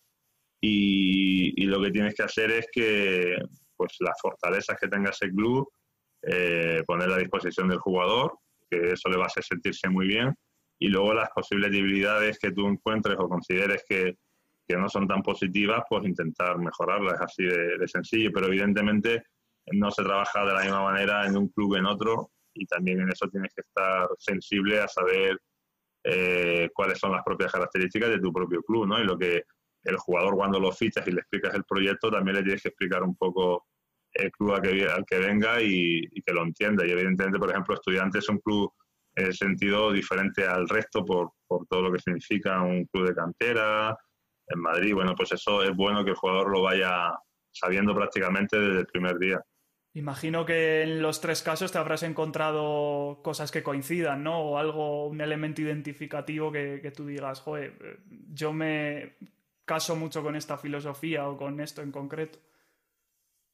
[0.61, 3.37] y, y lo que tienes que hacer es que
[3.77, 5.73] pues las fortalezas que tenga ese club,
[6.23, 8.39] eh, poner a disposición del jugador,
[8.71, 10.35] que eso le va a hacer sentirse muy bien,
[10.79, 14.17] y luego las posibles debilidades que tú encuentres o consideres que,
[14.69, 19.23] que no son tan positivas, pues intentar mejorarlas, así de, de, sencillo, pero evidentemente
[19.73, 23.01] no se trabaja de la misma manera en un club que en otro, y también
[23.01, 25.39] en eso tienes que estar sensible a saber
[26.05, 29.01] eh, cuáles son las propias características de tu propio club, ¿no?
[29.01, 29.45] Y lo que
[29.85, 33.03] el jugador cuando lo fichas y le explicas el proyecto, también le tienes que explicar
[33.03, 33.67] un poco
[34.13, 36.87] el club al que, al que venga y, y, que lo entienda.
[36.87, 38.73] Y evidentemente, por ejemplo, Estudiantes es un club
[39.15, 43.15] en el sentido diferente al resto por, por todo lo que significa un club de
[43.15, 43.97] cantera.
[44.47, 47.13] En Madrid, bueno, pues eso es bueno que el jugador lo vaya
[47.53, 49.41] sabiendo prácticamente desde el primer día.
[49.95, 54.39] Imagino que en los tres casos te habrás encontrado cosas que coincidan, ¿no?
[54.39, 58.01] O algo, un elemento identificativo que, que tú digas, joder,
[58.33, 59.17] yo me
[59.71, 62.41] caso mucho con esta filosofía o con esto en concreto.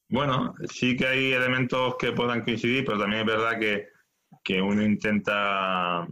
[0.09, 3.89] Bueno, sí que hay elementos que puedan coincidir, pero también es verdad que,
[4.43, 6.07] que uno intenta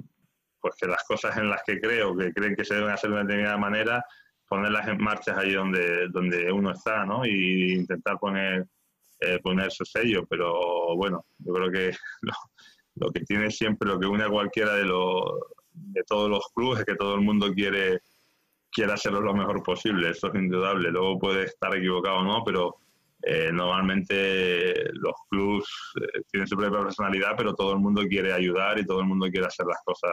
[0.61, 3.15] pues que las cosas en las que creo, que creen que se deben hacer de
[3.15, 4.05] una determinada manera,
[4.47, 7.25] ponerlas en marcha ahí donde, donde uno está, ¿no?
[7.25, 8.67] Y intentar poner,
[9.21, 10.27] eh, poner su sello.
[10.29, 11.97] Pero bueno, yo creo que
[12.93, 15.23] lo, que tiene siempre, lo que une a cualquiera de, los,
[15.73, 18.01] de todos los clubes es que todo el mundo quiere,
[18.75, 20.91] quiere hacerlo lo mejor posible, eso es indudable.
[20.91, 22.75] Luego puede estar equivocado o no, pero
[23.21, 28.77] eh, normalmente los clubs eh, tienen su propia personalidad, pero todo el mundo quiere ayudar
[28.77, 30.11] y todo el mundo quiere hacer las cosas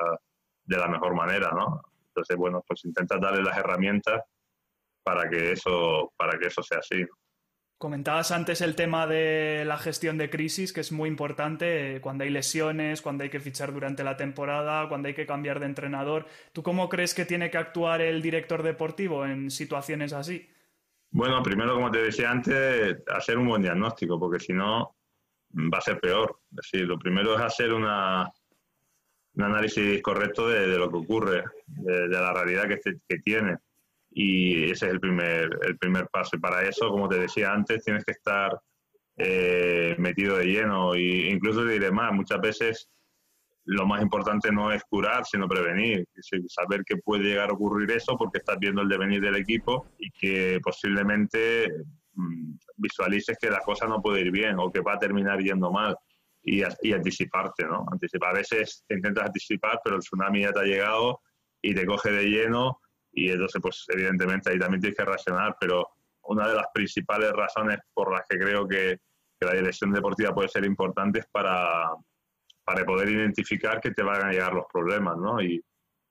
[0.64, 1.82] de la mejor manera, ¿no?
[2.06, 4.22] Entonces, bueno, pues intenta darle las herramientas
[5.02, 7.04] para que eso, para que eso sea así.
[7.82, 12.22] Comentabas antes el tema de la gestión de crisis, que es muy importante eh, cuando
[12.22, 16.26] hay lesiones, cuando hay que fichar durante la temporada, cuando hay que cambiar de entrenador.
[16.52, 20.48] ¿Tú cómo crees que tiene que actuar el director deportivo en situaciones así?
[21.10, 24.94] Bueno, primero, como te decía antes, hacer un buen diagnóstico, porque si no
[25.52, 26.38] va a ser peor.
[26.52, 28.30] Es decir, lo primero es hacer una,
[29.34, 33.58] un análisis correcto de, lo que ocurre, de, la realidad que tiene
[34.14, 36.36] y ese es el primer, el primer paso.
[36.36, 38.58] Y para eso, como te decía antes, tienes que estar
[39.16, 40.94] eh, metido de lleno.
[40.94, 42.88] E incluso te diré más, muchas veces
[43.64, 46.06] lo más importante no es curar, sino prevenir.
[46.48, 50.10] Saber que puede llegar a ocurrir eso porque estás viendo el devenir del equipo y
[50.10, 51.68] que posiblemente
[52.14, 55.70] mm, visualices que la cosa no puede ir bien o que va a terminar yendo
[55.70, 55.96] mal.
[56.44, 57.86] Y, y anticiparte, ¿no?
[57.88, 61.20] A veces intentas anticipar, pero el tsunami ya te ha llegado
[61.62, 62.80] y te coge de lleno
[63.12, 65.86] y entonces pues evidentemente ahí también tienes que reaccionar, pero
[66.24, 68.98] una de las principales razones por las que creo que,
[69.40, 71.90] la dirección deportiva puede ser importante es para,
[72.62, 75.42] para poder identificar que te van a llegar los problemas, ¿no?
[75.42, 75.60] Y,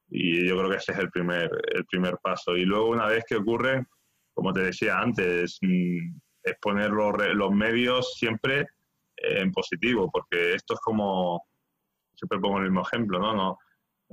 [0.09, 2.57] y yo creo que ese es el primer, el primer paso.
[2.57, 3.85] Y luego una vez que ocurre,
[4.33, 8.67] como te decía antes, mm, es poner los, los medios siempre
[9.15, 11.41] en positivo, porque esto es como,
[12.13, 13.33] siempre pongo el mismo ejemplo, ¿no?
[13.33, 13.59] no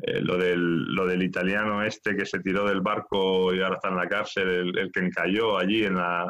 [0.03, 3.89] eh, lo, del, lo del italiano este que se tiró del barco y ahora está
[3.89, 6.27] en la cárcel, el, que encalló allí en la...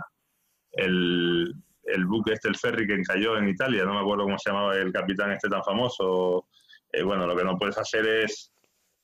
[0.73, 1.53] El,
[1.85, 4.77] el, buque este, el ferry que encalló en Italia, no me acuerdo cómo se llamaba
[4.77, 6.49] el capitán este tan famoso.
[6.93, 8.53] Eh, bueno, lo que no puedes hacer es,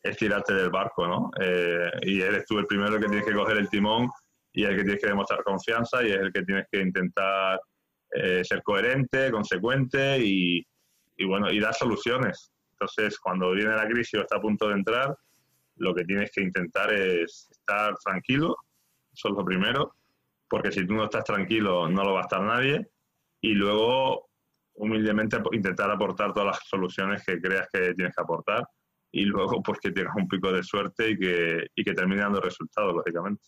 [0.03, 1.31] es tirarte del barco, ¿no?
[1.41, 4.09] Eh, y eres tú el primero que tienes que coger el timón
[4.53, 7.61] y el que tienes que demostrar confianza y es el que tienes que intentar
[8.45, 10.65] ser coherente, consecuente y,
[11.17, 12.54] y, bueno, y dar soluciones.
[12.75, 15.17] Entonces, cuando viene la crisis o está a punto de entrar,
[15.77, 18.57] lo que tienes que intentar es estar tranquilo,
[19.13, 19.95] eso es lo primero,
[20.49, 22.89] porque si tú no estás tranquilo no lo va a estar nadie,
[23.41, 24.29] y luego
[24.75, 28.65] humildemente intentar aportar todas las soluciones que creas que tienes que aportar,
[29.13, 32.41] y luego pues que tengas un pico de suerte y que, y que termine dando
[32.41, 33.45] resultados, lógicamente.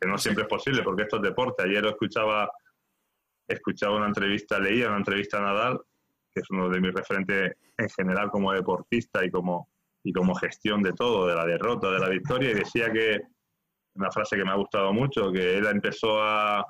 [0.00, 1.64] Que no siempre es posible, porque esto es deporte.
[1.64, 2.50] Ayer escuchaba,
[3.46, 5.80] escuchaba una entrevista, leía una entrevista a Nadal,
[6.34, 9.68] que es uno de mis referentes en general como deportista y como,
[10.02, 13.20] y como gestión de todo, de la derrota, de la victoria, y decía que,
[13.94, 16.64] una frase que me ha gustado mucho, que él empezó a,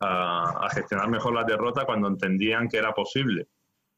[0.00, 3.46] a, gestionar mejor la derrota cuando entendían que era posible,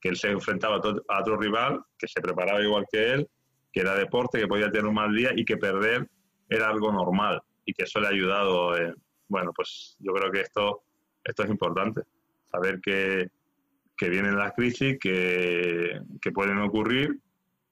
[0.01, 3.29] que él se enfrentaba a, otro rival, que se preparaba igual que él,
[3.73, 6.09] que era deporte, que podía tener un mal día y que perder
[6.49, 8.75] era algo normal y que eso le ha ayudado.
[9.29, 10.83] bueno, pues yo creo que esto,
[11.25, 12.03] esto es importante,
[12.51, 13.31] saber que,
[14.03, 17.21] que vienen las crisis, que, que pueden ocurrir,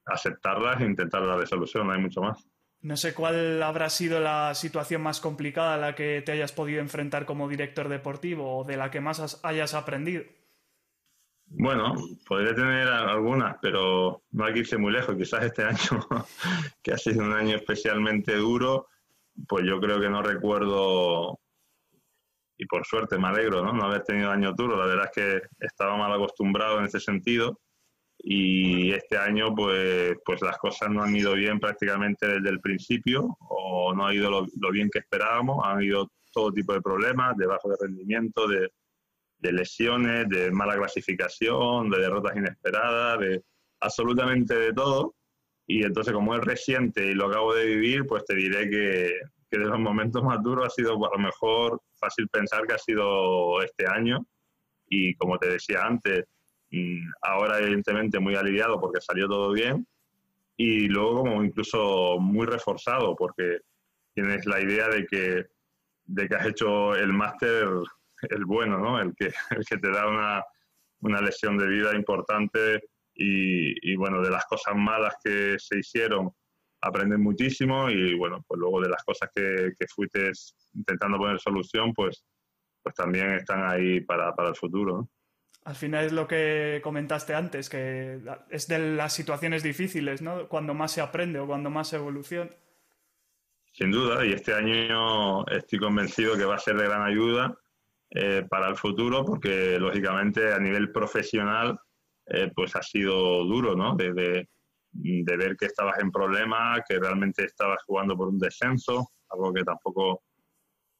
[0.07, 2.47] aceptarlas e intentar la resolución, no hay mucho más.
[2.83, 6.81] No sé cuál habrá sido la situación más complicada a la que te hayas podido
[6.81, 10.23] enfrentar como director deportivo o de la que más hayas aprendido.
[11.47, 11.95] Bueno,
[12.29, 15.17] podría tener algunas, pero no hay que irse muy lejos.
[15.17, 16.07] Quizás este año,
[16.81, 18.87] que ha sido un año especialmente duro,
[19.49, 21.41] pues yo creo que no recuerdo
[22.61, 23.73] y por suerte me alegro ¿no?
[23.73, 24.77] no haber tenido año duro.
[24.77, 27.59] La verdad es que estaba mal acostumbrado en ese sentido
[28.19, 33.35] y este año pues, pues las cosas no han ido bien prácticamente desde el principio
[33.49, 35.65] o no ha ido lo, bien que esperábamos.
[35.65, 38.69] Han habido todo tipo de problemas, de bajo de rendimiento, de,
[39.39, 43.43] de lesiones, de mala clasificación, de derrotas inesperadas, de
[43.81, 45.15] absolutamente de todo.
[45.67, 49.15] Y entonces como es reciente y lo acabo de vivir, pues te diré que,
[49.51, 52.79] que de los momentos más duros ha sido a lo mejor fácil pensar que ha
[52.79, 54.25] sido este año
[54.89, 56.25] y como te decía antes,
[56.71, 59.87] mm, ahora evidentemente muy aliviado porque salió todo bien
[60.57, 63.59] y luego como incluso muy reforzado porque
[64.15, 65.47] tienes la idea de que,
[66.05, 67.67] de que has hecho el máster
[68.29, 69.01] el bueno, ¿no?
[69.01, 70.45] el, que, el que te da una,
[71.01, 72.83] una lesión de vida importante
[73.15, 76.31] y, y bueno, de las cosas malas que se hicieron
[76.81, 80.31] aprenden muchísimo y bueno, pues luego de las cosas que, que fuiste
[80.75, 82.25] intentando poner solución, pues,
[82.83, 85.09] pues también están ahí para, para el futuro.
[85.65, 90.49] Al final es lo que comentaste antes, que es de las situaciones difíciles, ¿no?
[90.49, 92.51] Cuando más se aprende o cuando más se evoluciona.
[93.73, 97.57] Sin duda, y este año estoy convencido que va a ser de gran ayuda
[98.11, 101.79] eh, para el futuro, porque lógicamente a nivel profesional,
[102.27, 103.95] eh, pues ha sido duro, ¿no?
[103.95, 104.49] Desde
[104.93, 109.63] de ver que estabas en problemas, que realmente estabas jugando por un descenso, algo que
[109.63, 110.23] tampoco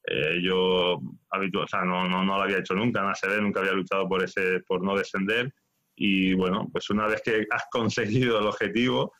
[0.05, 3.73] eh, yo o sea, no, no, no, lo había hecho nunca en ACB, nunca había
[3.73, 5.53] luchado por, ese, por no descender.
[5.95, 9.13] Y bueno, pues una vez que has conseguido el objetivo,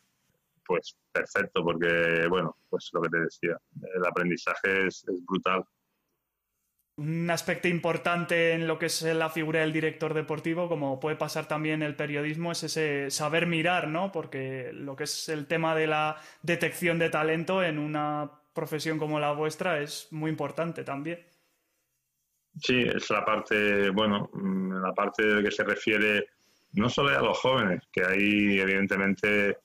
[0.65, 3.57] pues perfecto, porque bueno, pues lo que te decía,
[3.95, 5.65] el aprendizaje es brutal.
[7.01, 11.49] Un aspecto importante en lo que es la figura del director deportivo, como puede pasar
[11.49, 14.13] también el periodismo, es ese saber mirar, ¿no?
[14.13, 19.19] Porque lo que es el tema de la detección de talento en una profesión como
[19.19, 21.25] la vuestra es muy importante también.
[22.61, 26.27] Sí, es la parte, bueno, mm, la parte de que se refiere
[26.73, 29.57] no solo a los jóvenes, que ahí evidentemente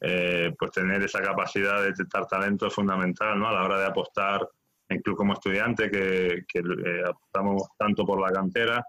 [0.00, 3.48] eh, pues tener esa capacidad de detectar talento es fundamental, ¿no?
[3.48, 4.48] A la hora de apostar
[4.90, 8.84] incluso como estudiante que, que eh, apostamos tanto por la cantera,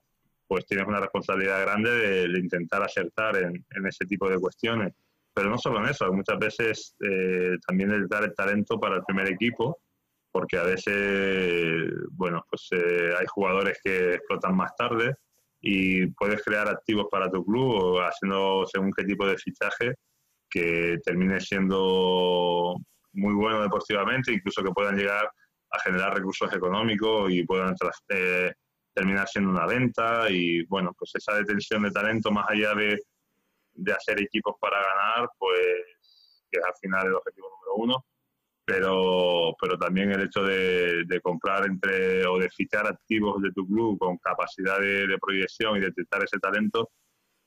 [0.48, 4.94] pues tienes una responsabilidad grande de, intentar acertar en, ese tipo de cuestiones.
[5.34, 9.04] Pero no solo en eso, muchas veces eh, también el dar el talento para el
[9.04, 9.80] primer equipo,
[10.32, 15.16] porque a veces, bueno, pues eh, hay jugadores que explotan más tarde
[15.60, 19.96] y puedes crear activos para tu club o haciendo según qué tipo de fichaje
[20.50, 22.78] que termine siendo
[23.14, 25.30] muy bueno deportivamente, incluso que puedan llegar
[25.70, 27.76] a generar recursos económicos y puedan
[28.10, 28.54] eh,
[28.94, 30.30] terminar siendo una venta.
[30.30, 33.00] Y bueno, pues esa detención de talento más allá de,
[33.74, 38.06] de hacer equipos para ganar, pues que es al final el objetivo número uno,
[38.66, 43.66] pero, pero también el hecho de, de comprar entre o de fichar activos de tu
[43.66, 46.92] club con capacidad de, proyección y detectar ese talento,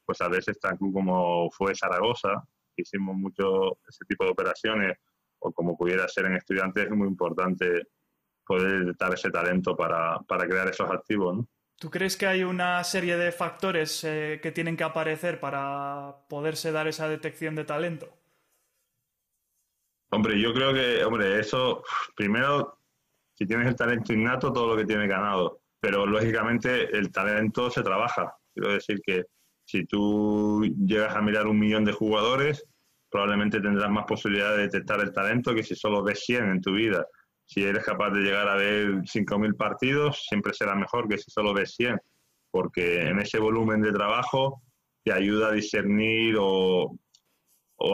[0.05, 2.43] pues a veces tan como fue Zaragoza,
[2.77, 4.97] hicimos mucho ese tipo de operaciones,
[5.41, 7.83] o como pudiera ser en estudiantes, es muy importante
[8.51, 11.37] poder detectar ese talento para, crear esos activos.
[11.37, 11.49] ¿no?
[11.79, 16.73] ¿Tú crees que hay una serie de factores eh, que tienen que aparecer para poderse
[16.73, 18.09] dar esa detección de talento?
[20.11, 21.85] Hombre, yo creo que, hombre, eso,
[22.17, 22.77] primero,
[23.35, 25.61] si tienes el talento innato, todo lo que tienes ganado.
[25.79, 28.35] Pero lógicamente el talento se trabaja.
[28.53, 29.27] Quiero decir que
[29.65, 32.67] si tú llegas a mirar un millón de jugadores,
[33.09, 36.73] probablemente tendrás más posibilidad de detectar el talento que si solo ves 100 en tu
[36.73, 37.07] vida
[37.51, 41.53] si eres capaz de llegar a ver 5.000 partidos, siempre será mejor que si solo
[41.53, 41.99] ves 100,
[42.49, 44.63] porque en ese volumen de trabajo
[45.03, 46.97] te ayuda a discernir o,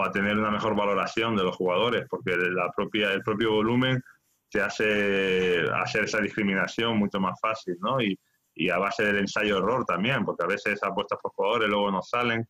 [0.04, 4.02] a tener una mejor valoración de los jugadores, porque la propia, el propio volumen
[4.50, 8.02] te hace hacer esa discriminación mucho más fácil, ¿no?
[8.02, 8.18] Y,
[8.54, 12.46] y a base del ensayo-error también, porque a veces apuestas por jugadores, luego no salen,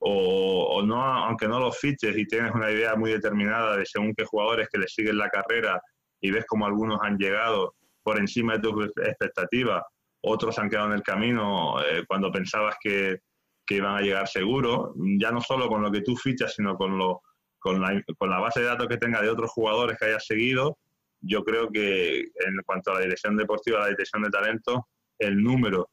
[0.00, 4.12] o, o, no, aunque no los fiches y tienes una idea muy determinada de según
[4.12, 5.80] qué jugadores que le siguen la carrera
[6.20, 9.82] y ves como algunos han llegado por encima de tus expectativas,
[10.22, 13.20] otros han quedado en el camino eh, cuando pensabas que,
[13.66, 16.98] que, iban a llegar seguro, ya no solo con lo que tú fichas, sino con,
[16.98, 17.22] lo,
[17.58, 20.78] con, la, con la base de datos que tenga de otros jugadores que hayas seguido,
[21.20, 25.90] yo creo que en cuanto a la dirección deportiva, la dirección de talento, el número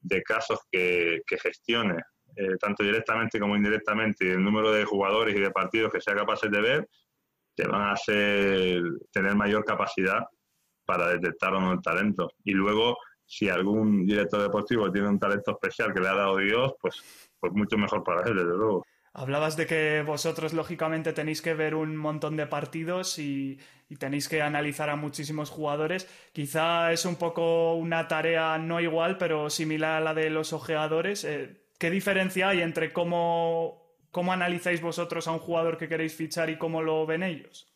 [0.00, 2.02] de casos que, que gestione,
[2.36, 6.50] eh, tanto directamente como indirectamente, el número de jugadores y de partidos que sea capaces
[6.50, 6.88] de ver,
[7.54, 10.26] te van a hacer tener mayor capacidad
[10.84, 12.32] para detectar o no el talento.
[12.44, 16.74] Y luego, si algún director deportivo tiene un talento especial que le ha dado Dios,
[16.80, 18.84] pues, pues mucho mejor para él, desde luego.
[19.14, 23.58] Hablabas de que vosotros, lógicamente, tenéis que ver un montón de partidos y,
[23.98, 26.08] tenéis que analizar a muchísimos jugadores.
[26.32, 31.24] Quizá es un poco una tarea no igual, pero similar a la de los ojeadores.
[31.24, 33.81] Eh, ¿Qué diferencia hay entre cómo
[34.12, 37.66] ¿Cómo analizáis vosotros a un jugador que queréis fichar y cómo lo ven ellos?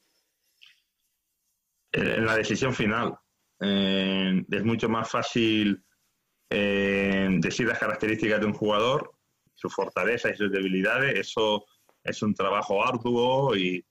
[1.91, 3.17] En la decisión final.
[3.59, 5.83] Eh, es mucho más fácil
[6.51, 9.13] eh, decir las características de un jugador,
[9.55, 11.19] su fortaleza y sus debilidades.
[11.19, 11.65] Eso
[12.05, 13.85] es un trabajo arduo y,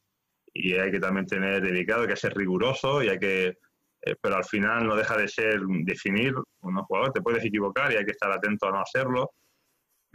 [0.54, 3.58] hay que también tener dedicado, hay que ser riguroso y hay que
[4.04, 7.96] eh, pero al final no deja de ser definir un jugador, te puedes equivocar y
[7.96, 9.32] hay que estar atento a no hacerlo,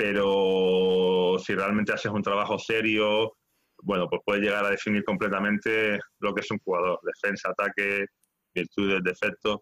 [0.01, 3.37] pero si realmente haces un trabajo serio,
[3.83, 8.07] bueno, pues puedes llegar a definir completamente lo que es un jugador, defensa, ataque,
[8.55, 9.59] virtudes, defectos,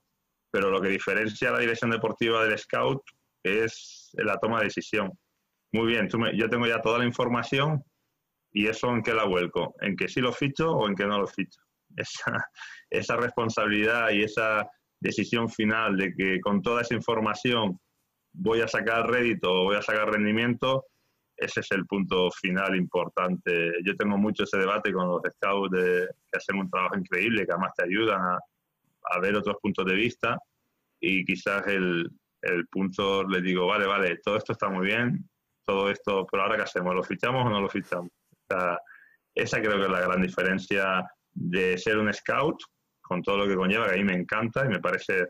[0.48, 3.03] pero lo que diferencia la dirección deportiva del scout
[3.42, 5.11] es la toma de decisión.
[5.72, 7.83] Muy bien, yo tengo ya toda la información
[8.53, 11.18] y eso en qué la vuelco, en que sí lo ficho o en que no
[11.18, 11.61] lo ficho.
[11.96, 12.33] Esa,
[12.90, 14.70] esa responsabilidad y esa
[15.01, 17.81] decisión final de que con toda esa información
[18.32, 20.87] voy a sacar rédito o voy a sacar rendimiento,
[21.37, 23.72] ese es el punto final importante.
[23.85, 27.52] Yo tengo mucho ese debate con los scouts de, que hacen un trabajo increíble, que
[27.52, 28.38] además te ayudan a,
[29.10, 30.38] a ver otros puntos de vista
[31.00, 32.10] y quizás el,
[32.42, 35.29] el punto le digo, vale, vale, todo esto está muy bien,
[35.64, 38.10] todo esto, pero ahora qué hacemos, ¿lo fichamos o no lo fichamos?
[39.35, 42.58] esa creo que es la gran diferencia de ser un scout
[43.02, 45.29] con todo lo que conlleva, que a mí me encanta y me parece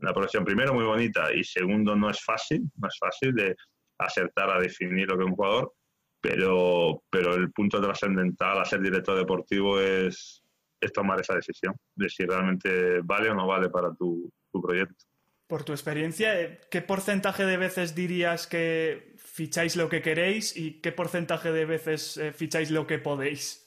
[0.00, 3.56] una profesión primero muy bonita y segundo no es fácil, no es fácil de
[3.98, 5.72] acertar a definir lo que es un jugador,
[6.20, 10.42] pero, pero el punto trascendental a ser director deportivo es,
[10.80, 15.04] es tomar esa decisión de si realmente vale o no vale para tu, tu proyecto.
[15.46, 20.80] Por tu experiencia, eh, ¿qué porcentaje de veces dirías que ficháis lo que queréis y
[20.80, 23.66] qué porcentaje de veces eh, ficháis lo que podéis?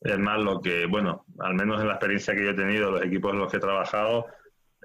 [0.00, 3.02] Es más lo que, bueno, al menos en la experiencia que yo he tenido, los
[3.02, 4.26] equipos en los que he trabajado,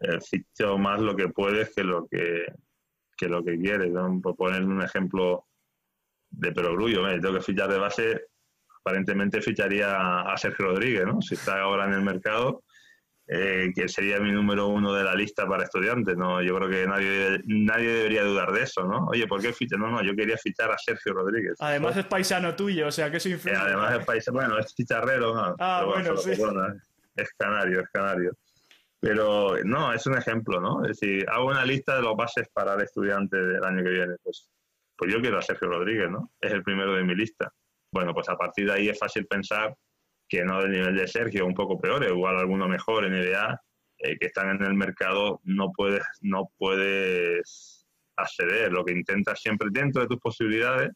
[0.02, 2.46] eh, ficho más lo que puedes que lo que,
[3.18, 3.92] que lo que quieres.
[4.22, 5.46] Por poner un ejemplo
[6.30, 7.20] de perogrullo, ¿eh?
[7.20, 8.28] tengo que fichar de base,
[8.82, 11.22] aparentemente ficharía a Sergio Rodríguez, ¿no?
[11.22, 12.64] Si está ahora en el mercado,
[13.28, 16.44] eh, que sería mi número uno de la lista para estudiantes, ¿no?
[16.44, 19.08] Yo creo que nadie, nadie debería dudar de eso, ¿no?
[19.08, 19.78] Oye, ¿por qué ficha?
[19.78, 21.56] No, no, yo quería fichar a Sergio Rodríguez.
[21.60, 23.56] Además es paisano tuyo, o sea, que eso influye.
[23.56, 25.56] Eh, además es paisano, bueno, es chicharrero, ¿no?
[25.58, 26.34] Ah, bueno, sí.
[27.16, 28.38] es canario, es canario.
[29.00, 30.84] Pero no, es un ejemplo, ¿no?
[30.84, 34.16] Es decir, hago una lista de los bases para el estudiante del año que viene.
[34.24, 34.50] Pues,
[34.98, 36.32] pues yo quiero a Sergio Rodríguez, ¿no?
[36.40, 37.52] Es el primero de mi lista.
[37.92, 39.76] Bueno, pues a partir de ahí es fácil pensar
[40.28, 43.62] que no del nivel de Sergio, un poco peor, igual alguno mejor NBA,
[44.00, 47.86] eh, que están en el mercado, no puedes, no puedes
[48.18, 48.72] acceder.
[48.72, 50.92] Lo que intentas siempre dentro de tus posibilidades,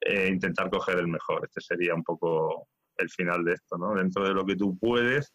[0.00, 1.44] eh, intentar coger el mejor.
[1.44, 3.94] Este sería un poco el final de esto, ¿no?
[3.94, 5.32] Dentro de lo que tú puedes,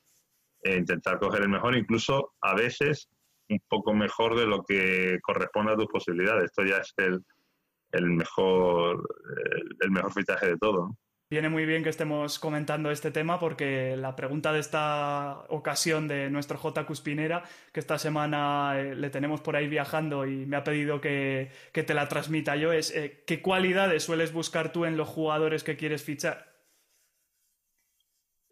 [0.65, 3.07] e intentar coger el mejor, incluso a veces
[3.49, 6.45] un poco mejor de lo que corresponde a tus posibilidades.
[6.45, 7.23] Esto ya es el,
[7.91, 9.07] el mejor
[9.81, 10.97] el, mejor fichaje de todo.
[11.29, 16.29] Viene muy bien que estemos comentando este tema porque la pregunta de esta ocasión de
[16.31, 16.85] nuestro J.
[16.85, 21.51] Cuspinera, que esta semana eh, le tenemos por ahí viajando y me ha pedido que,
[21.73, 25.77] te la transmita yo, es eh, ¿qué cualidades sueles buscar tú en los jugadores que
[25.77, 26.54] quieres fichar?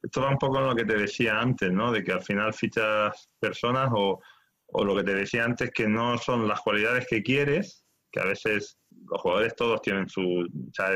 [0.03, 1.91] Esto va un poco en lo que te decía antes, ¿no?
[1.91, 4.21] De que al final fichas personas o,
[4.67, 8.25] o lo que te decía antes, que no son las cualidades que quieres, que a
[8.25, 8.77] veces
[9.09, 10.21] los jugadores todos tienen su...
[10.21, 10.89] O sea,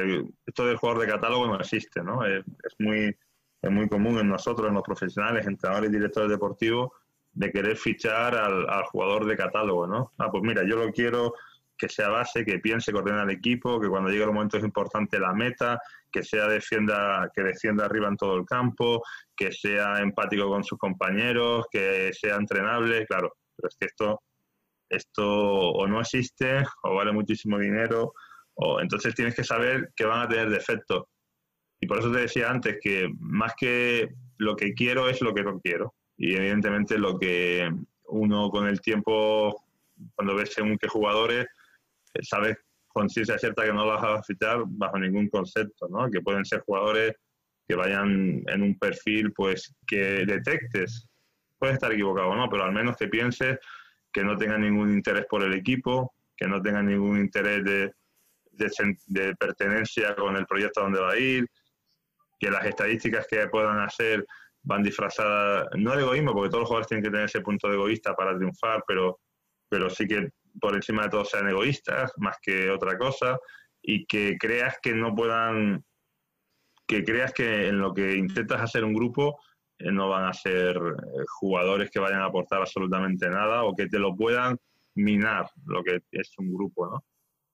[0.45, 2.25] esto del jugador de catálogo no existe, ¿no?
[2.25, 2.43] Es,
[2.79, 3.15] muy,
[3.61, 6.91] es muy común en nosotros, en los profesionales, entrenadores y directores deportivos,
[7.31, 10.11] de querer fichar al, al jugador de catálogo, ¿no?
[10.17, 11.33] Ah, pues mira, yo lo quiero
[11.77, 14.63] que sea base, que piense, que ordene al equipo, que cuando llegue el momento es
[14.63, 15.79] importante la meta,
[16.11, 19.03] que sea defienda, que defienda arriba en todo el campo,
[19.35, 24.21] que sea empático con sus compañeros, que sea entrenable, claro, pero es que esto,
[24.89, 28.13] esto o no existe, o vale muchísimo dinero,
[28.55, 31.03] o entonces tienes que saber que van a tener defectos.
[31.79, 35.43] Y por eso te decía antes que más que lo que quiero es lo que
[35.43, 35.93] no quiero.
[36.17, 37.69] Y evidentemente lo que
[38.05, 39.63] uno con el tiempo,
[40.15, 41.45] cuando ves según qué jugadores,
[42.21, 46.09] sabes con ciencia cierta que no vas a fichar bajo ningún concepto, ¿no?
[46.09, 47.13] Que pueden ser jugadores
[47.67, 51.07] que vayan en un perfil, pues, que detectes.
[51.59, 52.49] Puedes estar equivocado, ¿no?
[52.49, 53.59] Pero al menos que pienses
[54.11, 57.93] que no tengan ningún interés por el equipo, que no tengan ningún interés de,
[58.51, 61.45] de, pertenencia con el proyecto donde va a ir,
[62.39, 64.25] que las estadísticas que puedan hacer
[64.63, 67.75] van disfrazadas, no de egoísmo, porque todos los jugadores tienen que tener ese punto de
[67.75, 69.19] egoísta para triunfar, pero,
[69.69, 70.29] pero sí que
[70.59, 73.39] por encima de todo sean egoístas más que otra cosa
[73.81, 75.83] y que creas que no puedan,
[76.85, 79.39] que creas que en lo que intentas hacer un grupo
[79.79, 83.87] eh, no van a ser eh, jugadores que vayan a aportar absolutamente nada o que
[83.87, 84.57] te lo puedan
[84.95, 87.03] minar lo que es un grupo, ¿no?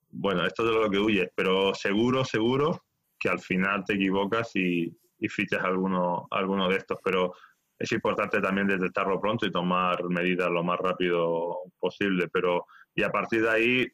[0.10, 2.86] Bueno, esto es de lo que huyes, pero seguro, seguro
[3.20, 7.34] que al final te equivocas y, y fichas alguno, alguno de estos, pero
[7.80, 13.12] es importante también detectarlo pronto y tomar medidas lo más rápido posible, pero y a
[13.12, 13.88] partir de ahí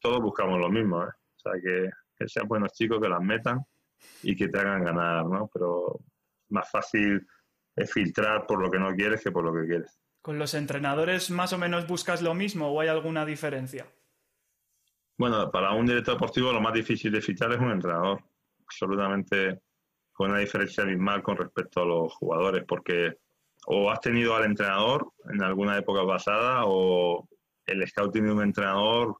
[0.00, 1.08] todos buscamos lo mismo, ¿eh?
[1.08, 1.90] o sea, que,
[2.28, 3.60] sean buenos chicos, que las metan
[4.22, 5.50] y que te hagan ganar, ¿no?
[5.52, 5.98] Pero
[6.50, 7.26] más fácil
[7.74, 9.98] es filtrar por lo que no quieres que por lo que quieres.
[10.20, 13.86] ¿Con los entrenadores más o menos buscas lo mismo o hay alguna diferencia?
[15.18, 18.22] Bueno, para un director deportivo lo más difícil de fichar es un entrenador.
[18.60, 19.60] Absolutamente
[20.12, 23.18] con una diferencia abismal con respecto a los jugadores, porque
[23.66, 27.28] o has tenido al entrenador en alguna época pasada o
[27.66, 29.16] el scout tiene un entrenador,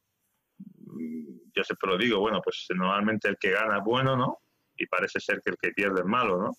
[0.59, 4.39] mm, yo siempre lo digo, bueno, pues normalmente el que gana es bueno, ¿no?
[4.77, 6.51] Y parece ser que el que pierde es malo, ¿no?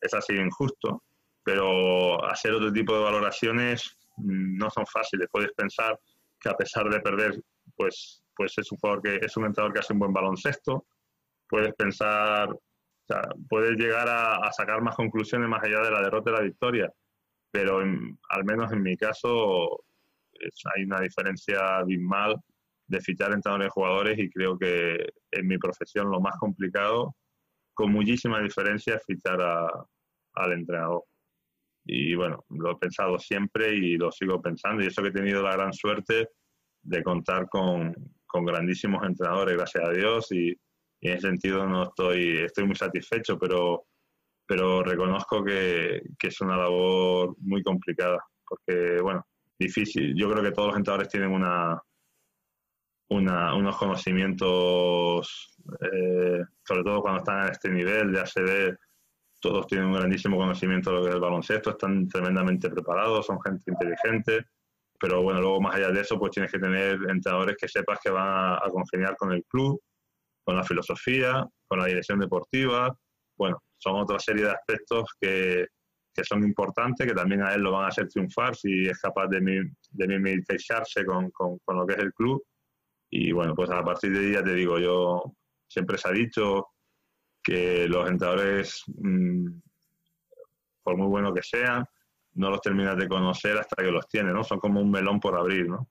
[0.00, 1.02] Es así injusto,
[1.42, 5.28] pero hacer otro tipo de valoraciones mm, no son fáciles.
[5.30, 5.98] Puedes pensar
[6.40, 7.40] que a pesar de perder,
[7.76, 10.86] pues, pues es un jugador que es un entrenador que hace un buen baloncesto.
[11.48, 12.60] Puedes pensar, o
[13.06, 16.92] sea, puedes llegar a, sacar más conclusiones más allá de la derrota y la victoria.
[17.50, 19.84] Pero al menos en mi caso,
[20.74, 22.36] hay una diferencia abismal
[22.86, 27.14] de fichar entrenadores y jugadores y creo que en mi profesión lo más complicado,
[27.74, 31.04] con muchísima diferencia, es fichar al entrenador.
[31.86, 35.42] Y bueno, lo he pensado siempre y lo sigo pensando y eso que he tenido
[35.42, 36.28] la gran suerte
[36.82, 37.94] de contar con,
[38.26, 42.76] con grandísimos entrenadores, gracias a Dios, y, y, en ese sentido no estoy, estoy muy
[42.76, 43.86] satisfecho, pero,
[44.46, 49.26] pero reconozco que, que es una labor muy complicada, porque bueno,
[49.58, 50.14] difícil.
[50.16, 51.80] Yo creo que todos los entrenadores tienen una,
[53.08, 58.76] unos conocimientos, eh, sobre todo cuando están a este nivel de ACD,
[59.40, 63.40] todos tienen un grandísimo conocimiento de lo que es el baloncesto, están tremendamente preparados, son
[63.42, 64.46] gente inteligente,
[64.98, 68.10] pero bueno, luego más allá de eso, pues tienes que tener entrenadores que sepas que
[68.10, 69.80] van a, a congeniar con el club,
[70.44, 72.96] con la filosofía, con la dirección deportiva.
[73.36, 75.66] Bueno, son otra serie de aspectos que,
[76.14, 79.26] que son importantes, que también a él lo van a hacer triunfar si es capaz
[79.26, 79.40] de,
[79.90, 82.42] mimetizarse con, con, con, lo que es el club.
[83.10, 85.34] Y bueno, pues a partir de ahí ya te digo, yo
[85.66, 86.68] siempre se ha dicho
[87.42, 89.48] que los entrenadores, mmm,
[90.82, 91.84] por muy bueno que sean,
[92.34, 94.44] no los terminas de conocer hasta que los tienes, ¿no?
[94.44, 95.88] Son como un melón por abrir, ¿no?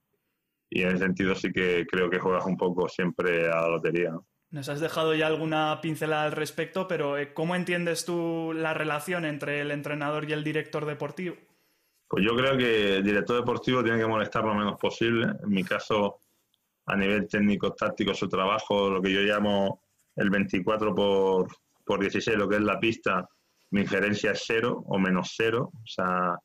[0.69, 4.11] Y en ese sentido sí que creo que juegas un poco siempre a la lotería,
[4.11, 4.27] ¿no?
[4.53, 9.25] Nos has dejado ya alguna pincelada al respecto, pero eh, ¿cómo entiendes tú la relación
[9.25, 11.35] entre el entrenador y el director deportivo?
[12.07, 15.25] Pues yo creo que el director deportivo tiene que molestar lo menos posible.
[15.43, 16.19] En mi caso,
[16.85, 19.81] a nivel técnico, táctico, su trabajo, lo que yo llamo
[20.15, 21.47] el 24 por,
[21.83, 23.27] por 16, lo que es la pista,
[23.71, 25.71] mi injerencia es cero o menos cero.
[25.73, 26.37] O sea,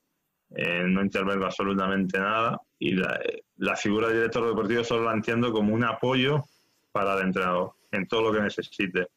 [0.56, 2.58] eh, no intervengo absolutamente nada.
[2.78, 3.20] Y la,
[3.56, 6.46] la figura de director deportivo solo la entiendo como un apoyo
[6.92, 9.08] para el entrenador en todo lo que necesite,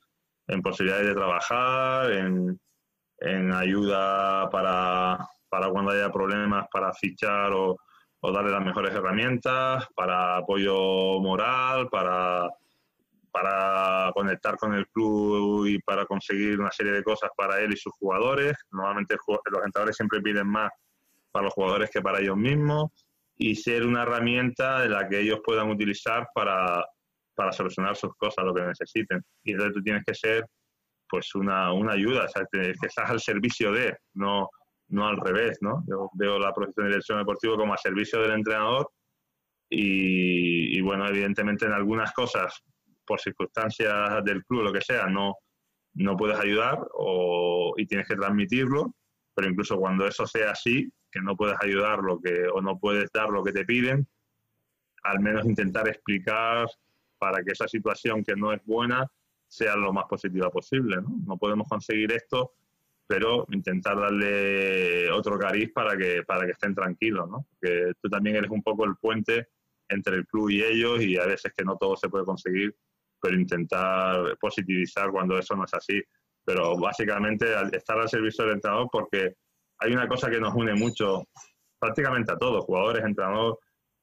[0.47, 2.59] en posibilidades de trabajar, en,
[3.19, 7.77] en ayuda para, para, cuando haya problemas para fichar o,
[8.19, 12.49] o, darle las mejores herramientas, para apoyo moral, para,
[13.31, 17.77] para conectar con el club y para conseguir una serie de cosas para él y
[17.77, 18.55] sus jugadores.
[18.71, 20.71] Normalmente los entrenadores siempre piden más
[21.31, 22.91] para los jugadores que para ellos mismos
[23.37, 26.85] y ser una herramienta de la que ellos puedan utilizar para,
[27.41, 29.19] para solucionar sus cosas, lo que necesiten.
[29.43, 30.45] Y entonces tú tienes que ser
[31.09, 34.47] pues una, una ayuda, o sea, que estás al servicio de, no,
[34.89, 35.83] no al revés, ¿no?
[35.87, 38.91] Yo veo la profesión de dirección deportiva como a servicio del entrenador
[39.69, 42.61] y, y, bueno, evidentemente en algunas cosas,
[43.07, 45.35] por circunstancias del club, lo que sea, no,
[45.95, 48.93] no puedes ayudar o, y tienes que transmitirlo,
[49.33, 53.09] pero incluso cuando eso sea así, que no puedes ayudar lo que, o no puedes
[53.11, 54.07] dar lo que te piden,
[55.03, 56.67] al menos intentar explicar
[57.21, 59.05] para que esa situación que no es buena
[59.47, 60.95] sea lo más positiva posible.
[60.95, 62.53] No, no podemos conseguir esto,
[63.05, 67.45] pero intentar darle otro cariz para que, para que estén tranquilos, ¿no?
[67.51, 69.49] Porque tú también eres un poco el puente
[69.87, 72.75] entre el club y ellos y a veces que no todo se puede conseguir,
[73.21, 76.01] pero intentar positivizar cuando eso no es así.
[76.43, 79.35] Pero básicamente estar al servicio del entrenador porque
[79.77, 81.27] hay una cosa que nos une mucho
[81.77, 83.59] prácticamente a todos, jugadores, entrenadores,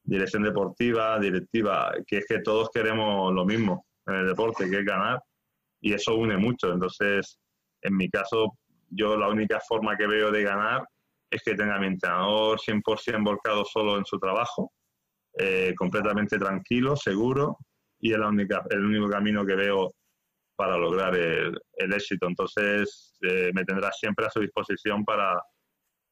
[0.08, 4.84] dirección deportiva, directiva, que es que todos queremos lo mismo en el deporte, que es
[4.84, 5.20] ganar,
[5.80, 6.72] y eso une mucho.
[6.72, 7.38] Entonces,
[7.82, 8.54] en mi caso,
[8.88, 10.86] yo la única forma que veo de ganar
[11.30, 14.72] es que tenga mi entrenador 100% volcado solo en su trabajo,
[15.38, 17.58] eh, completamente tranquilo, seguro,
[18.00, 19.90] y es la única, el único camino que veo
[20.56, 21.52] para lograr el,
[21.92, 22.26] éxito.
[22.26, 25.38] Entonces, eh, me tendrá siempre a su disposición para,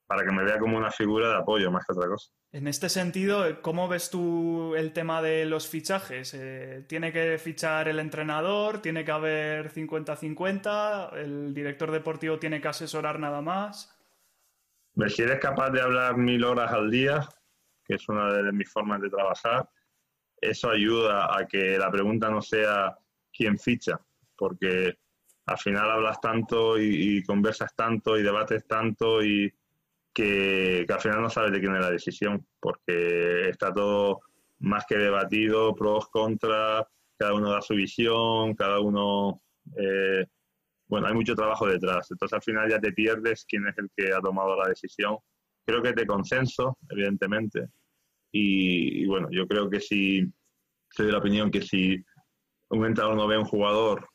[0.06, 2.30] para que me vea como una figura de apoyo más que otra cosa.
[2.52, 6.32] En este sentido, ¿cómo ves tú el tema de los fichajes?
[6.34, 8.80] Eh, ¿Tiene que fichar el entrenador?
[8.80, 11.12] ¿Tiene que haber 50-50?
[11.14, 13.92] ¿El director deportivo tiene que asesorar nada más?
[15.08, 17.28] Si eres capaz de hablar mil horas al día,
[17.84, 19.68] que es una de mis formas de trabajar,
[20.40, 22.96] eso ayuda a que la pregunta no sea
[23.32, 24.00] quién ficha,
[24.36, 24.98] porque
[25.46, 29.52] al final hablas tanto y, y conversas tanto y debates tanto y,
[30.16, 34.20] que, que, al final no sabes de quién es la decisión, porque está todo
[34.60, 36.86] más que debatido, pros, contras,
[37.18, 39.42] cada uno da su visión, cada uno...
[39.76, 40.24] Eh,
[40.88, 44.14] bueno, hay mucho trabajo detrás, entonces al final ya te pierdes quién es el que
[44.14, 45.18] ha tomado la decisión.
[45.66, 47.66] Creo que es de consenso, evidentemente,
[48.32, 50.24] y, bueno, yo creo que si,
[50.90, 52.02] soy de la opinión que si
[52.70, 54.08] un entrenador no ve a un jugador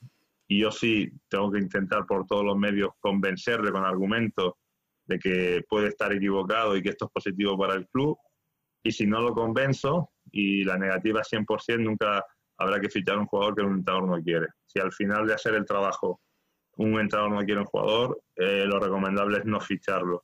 [0.47, 4.54] y yo sí tengo que intentar por todos los medios convencerle con argumentos
[5.12, 8.18] de que puede estar equivocado y que esto es positivo para el club.
[8.84, 12.26] Y si no lo convenzo y la negativa es 100%, nunca
[12.57, 14.47] habrá que fichar un jugador que un entrenador no quiere.
[14.66, 16.22] Si al final de hacer el trabajo
[16.78, 20.24] un entrenador no quiere un jugador, eh, lo recomendable es no ficharlo.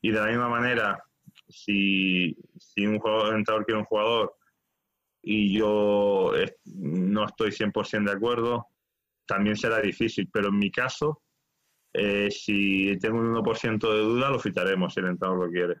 [0.00, 1.02] Y de la misma manera,
[1.48, 4.34] si, si un, jugador, un entrenador quiere un jugador
[5.22, 6.32] y yo
[6.64, 8.66] no estoy 100% de acuerdo,
[9.26, 10.28] también será difícil.
[10.32, 11.22] Pero en mi caso,
[11.94, 15.76] eh, si tengo un 1% de duda, lo ficharemos si el entrenador lo quiere.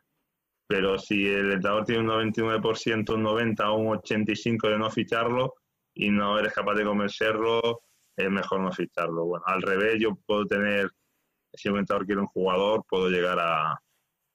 [0.66, 5.54] Pero si el entrenador tiene un 99%, un 90% o un 85% de no ficharlo
[5.94, 7.82] y no eres capaz de convencerlo,
[8.16, 9.24] es mejor no ficharlo.
[9.24, 10.90] Bueno, al revés, yo puedo tener,
[11.54, 13.72] si un entrenador quiere un jugador, puedo llegar a,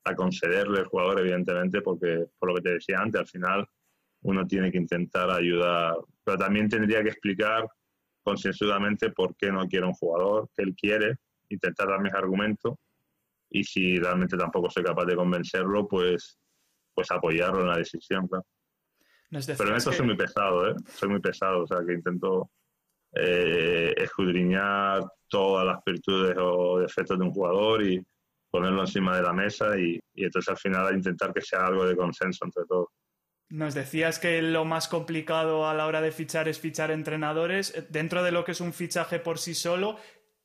[0.07, 3.67] a concederle el jugador, evidentemente, porque por lo que te decía antes, al final
[4.21, 7.67] uno tiene que intentar ayudar, pero también tendría que explicar
[8.23, 11.17] concienzudamente por qué no quiere un jugador, qué él quiere,
[11.49, 12.75] intentar dar mis argumentos
[13.49, 16.37] y si realmente tampoco soy capaz de convencerlo, pues,
[16.93, 18.45] pues apoyarlo en la decisión, claro.
[19.29, 20.75] Pero en esto soy muy pesado, ¿eh?
[20.87, 22.49] Soy muy pesado, o sea, que intento
[23.13, 28.01] eh, escudriñar todas las virtudes o defectos de un jugador y
[28.49, 31.97] ponerlo encima de la mesa y, y entonces al final intentar que sea algo de
[31.97, 32.87] consenso entre todos.
[33.49, 37.85] Nos decías que lo más complicado a la hora de fichar es fichar entrenadores.
[37.89, 39.97] Dentro de lo que es un fichaje por sí solo,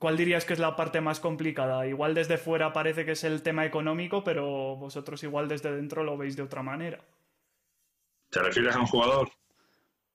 [0.03, 1.87] ¿cuál dirías que es la parte más complicada?
[1.87, 6.17] Igual desde fuera parece que es el tema económico, pero vosotros igual desde dentro lo
[6.17, 6.99] veis de otra manera.
[8.29, 9.31] ¿Te refieres a un jugador?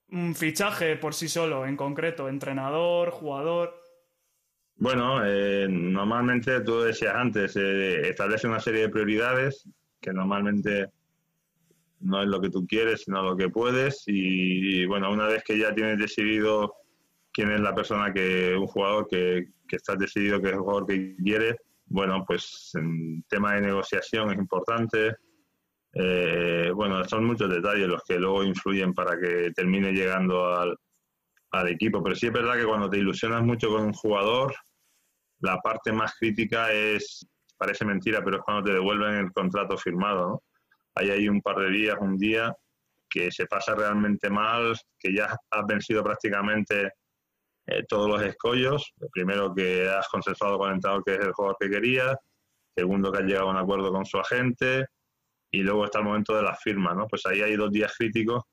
[0.09, 3.81] Un fichaje por sí solo, en concreto, entrenador, jugador.
[4.75, 9.69] Bueno, eh, normalmente tú decías antes, eh, establece una serie de prioridades
[10.01, 10.87] que normalmente
[12.01, 14.03] no es lo que tú quieres, sino lo que puedes.
[14.05, 16.73] Y, bueno, una vez que ya tienes decidido
[17.37, 20.87] quién es la persona que, un jugador que, que estás decidido que es el jugador
[20.87, 25.17] que quieres, bueno, pues en tema de negociación es importante.
[25.93, 30.75] Eh, bueno, son muchos detalles los que luego influyen para que termine llegando al,
[31.51, 32.01] al equipo.
[32.01, 34.55] Pero sí es verdad que cuando te ilusionas mucho con un jugador,
[35.41, 37.23] la parte más crítica es,
[37.55, 40.43] parece mentira, pero es cuando te devuelven el contrato firmado, ¿no?
[40.95, 42.51] hay ahí un par de días, un día,
[43.07, 46.93] que se pasa realmente mal, que ya has vencido prácticamente
[47.67, 48.93] eh, todos los escollos.
[49.11, 52.15] primero, que has consensuado con el entrenador que es el jugador que querías.
[52.75, 54.87] Segundo, que has llegado a un acuerdo con su agente.
[55.51, 57.07] Y luego está el momento de la firma, ¿no?
[57.07, 58.43] Pues ahí hay dos días críticos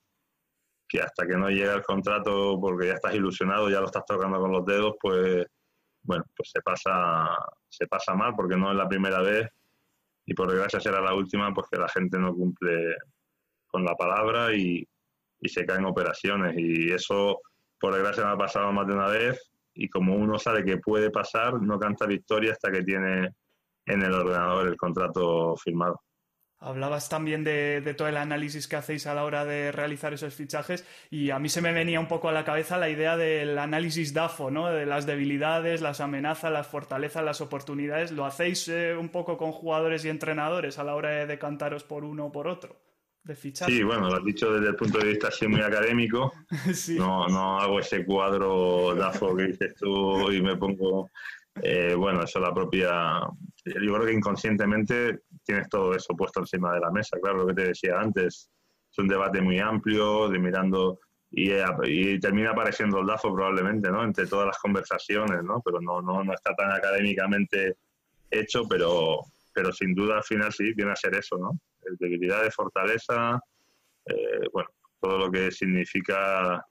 [0.88, 4.38] que hasta que no llega el contrato, porque ya estás ilusionado, ya lo estás tocando
[4.38, 5.46] con los dedos, pues
[6.02, 7.26] bueno, pues se pasa,
[7.68, 9.48] se pasa mal porque no es la primera vez
[10.26, 12.94] y por desgracia será la última pues que la gente no cumple
[13.66, 14.86] con la palabra y,
[15.40, 17.40] y se caen operaciones y eso
[17.84, 21.10] por desgracia me ha pasado más de una vez y como uno sabe que puede
[21.10, 23.34] pasar, no canta victoria hasta que tiene
[23.84, 26.00] en el ordenador el contrato firmado.
[26.60, 30.86] Hablabas también de, todo el análisis que hacéis a la hora de realizar esos fichajes
[31.10, 34.14] y a mí se me venía un poco a la cabeza la idea del análisis
[34.14, 34.70] DAFO, ¿no?
[34.70, 38.12] De las debilidades, las amenazas, las fortalezas, las oportunidades.
[38.12, 42.02] ¿Lo hacéis eh, un poco con jugadores y entrenadores a la hora de decantaros por
[42.02, 42.76] uno o por otro?
[43.24, 43.34] De.
[43.34, 46.32] Sí, bueno, lo has dicho desde el punto de vista así muy académico.
[46.98, 51.10] no, no hago ese cuadro DAFO que dices tú y me pongo...
[51.62, 53.20] Eh, bueno, eso es la propia...
[53.64, 57.16] Yo creo que inconscientemente tienes todo eso puesto encima de la mesa.
[57.22, 58.50] Claro, lo que te decía antes,
[58.90, 60.98] es un debate muy amplio, de mirando
[61.30, 61.50] y,
[61.86, 64.04] y, termina apareciendo el DAFO probablemente, ¿no?
[64.04, 65.60] Entre todas las conversaciones, ¿no?
[65.64, 67.76] Pero no, no, no está tan académicamente
[68.30, 69.20] hecho, pero,
[69.52, 71.58] pero sin duda al final sí viene a ser eso, ¿no?
[71.98, 73.40] Debilidad de fortaleza,
[74.06, 74.70] eh, bueno,
[75.00, 76.64] todo lo que significa,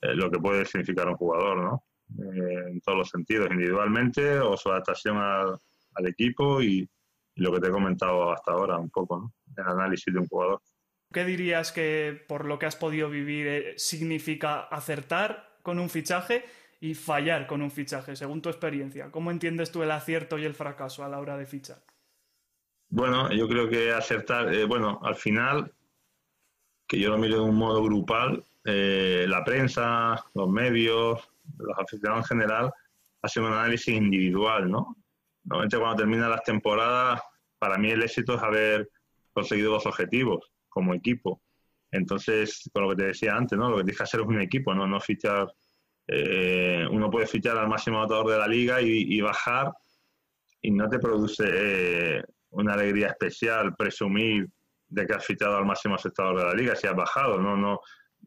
[0.00, 1.84] eh, lo que puede significar un jugador, ¿no?
[2.22, 5.58] Eh, en todos los sentidos, individualmente o su adaptación al,
[5.94, 6.88] al equipo y,
[7.36, 9.32] lo que te he comentado hasta ahora un poco.
[9.56, 10.60] El análisis de un jugador.
[11.12, 16.44] ¿Qué dirías que, por lo que has podido vivir, eh, significa acertar con un fichaje
[16.80, 19.10] y fallar con un fichaje, según tu experiencia?
[19.10, 21.82] ¿Cómo entiendes tú el acierto y el fracaso a la hora de fichar?
[22.94, 25.72] Bueno, yo creo que acertar, eh, bueno, al final,
[26.86, 31.28] que yo lo miro de un modo grupal, eh, la prensa, los medios,
[31.58, 32.72] los aficionados en general,
[33.20, 34.96] hacen un análisis individual, ¿no?
[35.42, 37.20] Normalmente cuando terminan las temporadas,
[37.58, 38.88] para mí el éxito es haber
[39.32, 41.42] conseguido los objetivos como equipo.
[41.90, 43.70] Entonces, con lo que te decía antes, ¿no?
[43.70, 45.52] Lo que tienes que hacer es un equipo, no, no fichar.
[46.06, 49.72] Eh, uno puede fichar al máximo anotador de la liga y, bajar
[50.62, 52.24] y no te produce eh,
[52.54, 54.48] una alegría especial presumir
[54.88, 57.80] de que has fichado al máximo aceptador de la liga si has bajado, no, no,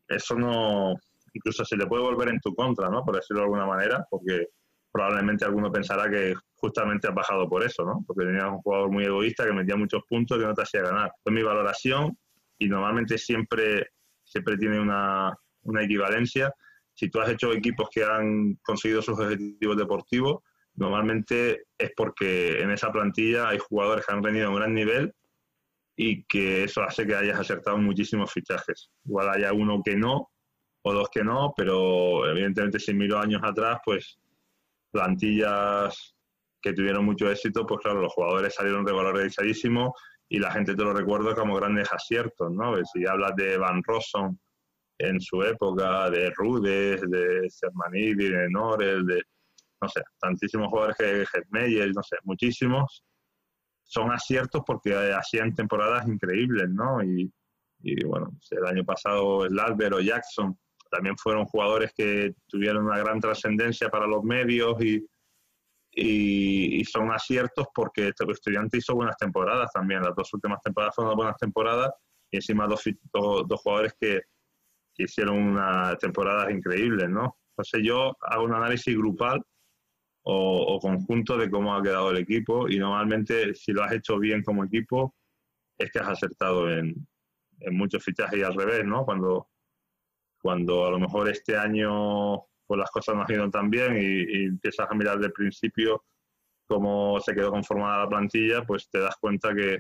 [0.08, 0.94] eso no,
[1.34, 3.04] incluso se le puede volver en tu contra, ¿no?
[3.04, 4.48] Por decirlo de alguna manera, porque
[4.92, 8.04] probablemente alguno pensará que justamente has bajado por eso, ¿no?
[8.06, 11.12] Porque tenías un jugador muy egoísta que metía muchos puntos que no te hacía ganar.
[11.24, 12.18] Es mi valoración
[12.58, 13.92] y normalmente siempre,
[14.24, 16.52] siempre tiene una, una equivalencia.
[16.94, 20.42] Si tú has hecho equipos que han conseguido sus objetivos deportivos,
[20.78, 25.14] normalmente es porque en esa plantilla hay jugadores que han venido a un gran nivel
[25.96, 28.92] y que eso hace que hayas acertado muchísimos fichajes.
[29.04, 30.30] Igual haya uno que no
[30.84, 34.18] o dos que no, pero evidentemente si miro años atrás, pues
[34.92, 36.16] plantillas
[36.62, 39.92] que tuvieron mucho éxito, pues claro, los jugadores salieron revalorizadísimos
[40.30, 42.74] y la gente te lo recuerda como grandes aciertos, ¿no?
[42.86, 44.40] Si hablas de Van Rosson
[45.00, 49.24] en su época, de Rudes, de Sermanidi, de Norel, de,
[49.82, 53.04] no sé, tantísimos jugadores que Meyer, no sé, muchísimos,
[53.84, 57.02] son aciertos porque hacían temporadas increíbles, ¿no?
[57.04, 57.32] Y,
[58.06, 60.58] bueno, el año pasado Slalber o Jackson
[60.90, 65.06] también fueron jugadores que tuvieron una gran trascendencia para los medios y,
[65.92, 70.02] y, son aciertos porque este estudiante hizo buenas temporadas también.
[70.02, 71.92] Las dos últimas temporadas fueron buenas temporadas
[72.32, 74.22] y encima dos, dos, jugadores que,
[75.00, 77.38] hicieron una temporadas increíbles, ¿no?
[77.52, 79.44] Entonces yo hago un análisis grupal
[80.30, 84.44] o, conjunto de cómo ha quedado el equipo y normalmente si lo has hecho bien
[84.44, 85.16] como equipo
[85.78, 87.08] es que has acertado en,
[87.60, 89.06] en muchos fichajes y al revés, ¿no?
[89.06, 89.48] Cuando,
[90.42, 94.46] cuando a lo mejor este año pues las cosas no han ido tan bien y,
[94.46, 96.04] empiezas a mirar del principio
[96.68, 99.80] cómo se quedó conformada la plantilla, pues te das cuenta que,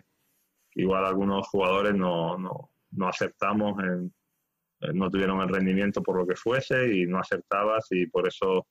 [0.76, 4.14] igual algunos jugadores no, no, no acertamos, en,
[4.94, 8.66] no tuvieron el rendimiento por lo que fuese y no acertabas y por eso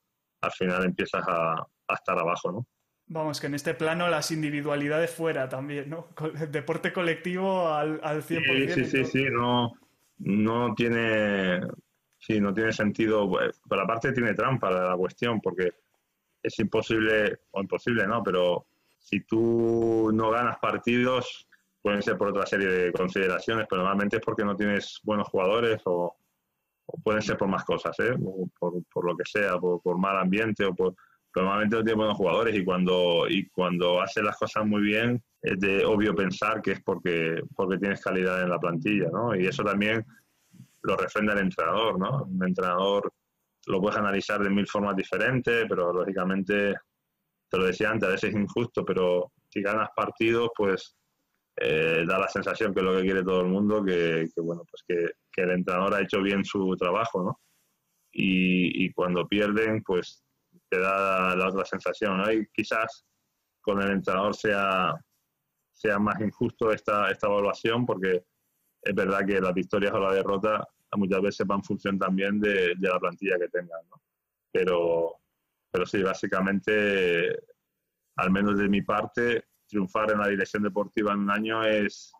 [0.47, 2.67] al final empiezas a, estar abajo, ¿no?
[3.05, 6.09] Vamos, que en este plano las individualidades fuera también, ¿no?
[6.49, 8.73] Deporte colectivo al, al 100%.
[8.73, 9.71] Sí, sí, sí, sí, no,
[10.17, 11.61] no tiene
[12.19, 13.29] Sí, no tiene sentido.
[13.29, 15.71] Pues, por aparte tiene trampa la cuestión, porque
[16.41, 18.23] es imposible, o imposible, ¿no?
[18.23, 18.67] Pero
[18.97, 21.47] si tú no ganas partidos,
[21.81, 25.81] pueden ser por otra serie de consideraciones, pero normalmente es porque no tienes buenos jugadores
[25.85, 26.17] o,
[27.03, 28.15] pueden ser por más cosas, ¿eh?
[28.59, 30.95] Por, por lo que sea, por, mal ambiente o por...
[31.35, 35.59] normalmente no tienes buenos jugadores y cuando, y cuando haces las cosas muy bien es
[35.59, 39.35] de obvio pensar que es porque, porque tienes calidad en la plantilla, ¿no?
[39.35, 40.05] Y eso también
[40.83, 42.23] lo refrenda el entrenador, ¿no?
[42.23, 43.11] Un entrenador
[43.67, 46.73] lo puedes analizar de mil formas diferentes, pero lógicamente,
[47.49, 50.96] te lo decía antes, a veces es injusto, pero si ganas partidos, pues
[51.59, 54.83] eh, da la sensación que es lo que quiere todo el mundo, que, bueno, pues
[54.87, 57.39] que, el entrenador ha hecho bien su trabajo, ¿no?
[58.11, 60.23] Y, cuando pierden, pues
[60.69, 62.25] te da la otra sensación, ¿no?
[62.51, 63.05] Quizás
[63.61, 64.95] con el entrenador sea,
[65.73, 68.23] sea más injusto esta, esta evaluación, porque
[68.81, 72.75] es verdad que las victorias o la derrota muchas veces va en función también de,
[72.79, 74.01] la plantilla que tengan, ¿no?
[74.51, 75.19] Pero,
[75.69, 77.37] pero sí, básicamente,
[78.15, 82.11] al menos de mi parte, triunfar en la dirección deportiva en un año es,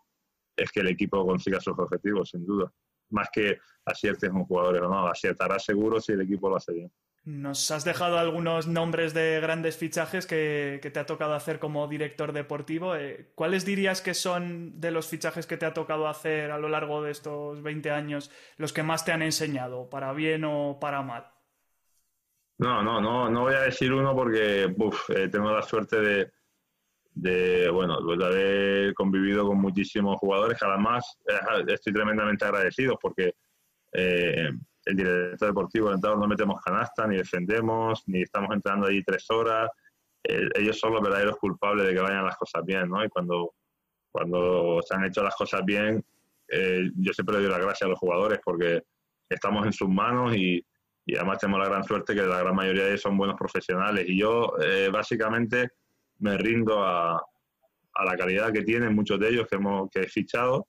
[0.56, 2.72] es que el equipo consiga sus objetivos, sin duda.
[3.10, 6.92] Más que aciertes con jugadores o no, aciertará seguro si el equipo lo hace bien.
[7.24, 12.32] Nos has dejado algunos nombres de grandes fichajes que, te ha tocado hacer como director
[12.32, 12.96] deportivo.
[12.96, 16.70] Eh, ¿Cuáles dirías que son de los fichajes que te ha tocado hacer a lo
[16.70, 21.02] largo de estos 20 años los que más te han enseñado, para bien o para
[21.02, 21.30] mal?
[22.60, 26.32] No, no, no, no voy a decir uno porque eh, tengo la suerte de,
[27.20, 33.34] de, bueno, de haber convivido con muchísimos jugadores que además eh, estoy tremendamente agradecido porque
[33.94, 39.70] el director deportivo, el no metemos canasta, ni defendemos, ni estamos entrando ahí tres horas.
[40.24, 43.04] ellos son los verdaderos culpables de que vayan las cosas bien, ¿no?
[43.04, 43.54] Y cuando,
[44.12, 46.04] cuando se han hecho las cosas bien,
[46.48, 48.84] eh, yo siempre le doy las gracias a los jugadores porque
[49.30, 50.66] estamos en sus manos y,
[51.06, 54.06] y, además tenemos la gran suerte que la gran mayoría de ellos son buenos profesionales.
[54.08, 55.72] Y yo eh, básicamente
[56.20, 60.08] me rindo a, a, la calidad que tienen muchos de ellos que, hemos, que he
[60.08, 60.68] fichado,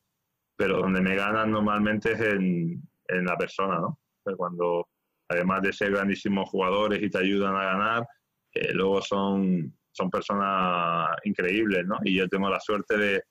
[0.57, 3.99] pero donde me ganan normalmente es en, en la persona, ¿no?
[4.37, 4.87] cuando
[5.29, 8.07] además de ser grandísimos jugadores y te ayudan a ganar,
[8.53, 11.99] eh, luego son, son personas increíbles, ¿no?
[12.03, 13.23] Y yo tengo la suerte de,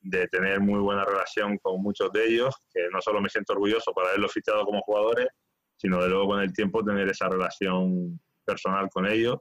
[0.00, 3.92] de tener muy buena relación con muchos de ellos, que no solo me siento orgulloso
[3.92, 5.28] por haberlos fichado como jugadores,
[5.76, 9.36] sino de luego con el tiempo tener esa relación personal con ellos.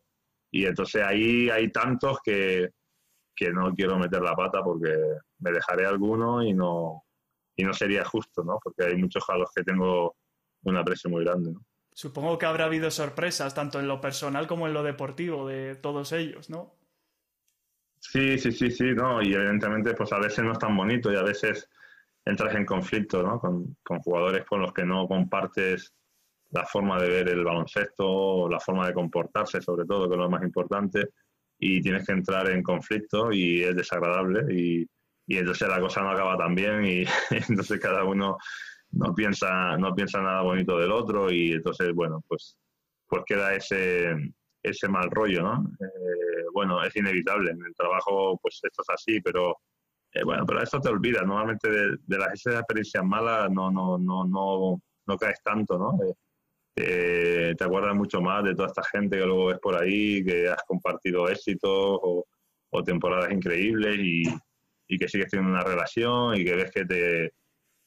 [0.51, 2.69] Y entonces ahí hay tantos que,
[3.35, 4.95] que no quiero meter la pata porque
[5.39, 7.05] me dejaré alguno y no,
[7.55, 8.59] y no sería justo, ¿no?
[8.63, 10.15] Porque hay muchos a los que tengo
[10.63, 11.51] un aprecio muy grande.
[11.51, 11.61] ¿no?
[11.93, 16.11] Supongo que habrá habido sorpresas, tanto en lo personal como en lo deportivo, de todos
[16.13, 16.75] ellos, ¿no?
[17.99, 21.17] Sí, sí, sí, sí, no, y evidentemente pues a veces no es tan bonito y
[21.17, 21.69] a veces
[22.23, 23.39] entras en conflicto, ¿no?
[23.39, 25.93] Con, con jugadores con los que no compartes
[26.51, 30.29] la forma de ver el baloncesto, la forma de comportarse, sobre todo, que es lo
[30.29, 31.09] más importante,
[31.59, 34.87] y tienes que entrar en conflicto y es desagradable y,
[35.27, 37.03] y entonces la cosa no acaba tan bien y
[37.49, 38.37] entonces cada uno
[38.91, 42.57] no piensa, no piensa nada bonito del otro y entonces, bueno, pues,
[43.07, 44.15] pues queda ese,
[44.63, 45.69] ese mal rollo, ¿no?
[45.79, 49.57] Eh, bueno, es inevitable, en el trabajo pues esto es así, pero
[50.13, 54.25] eh, bueno, pero esto te olvidas, normalmente de, las esas experiencias malas no, no, no,
[54.25, 55.93] no, no caes tanto, ¿no?
[56.03, 56.13] Eh,
[56.75, 60.63] te acuerdas mucho más de toda esta gente que luego ves por ahí, que has
[60.65, 62.25] compartido éxitos o,
[62.71, 64.23] o temporadas increíbles y,
[64.97, 67.33] que sigues teniendo una relación y que ves que te,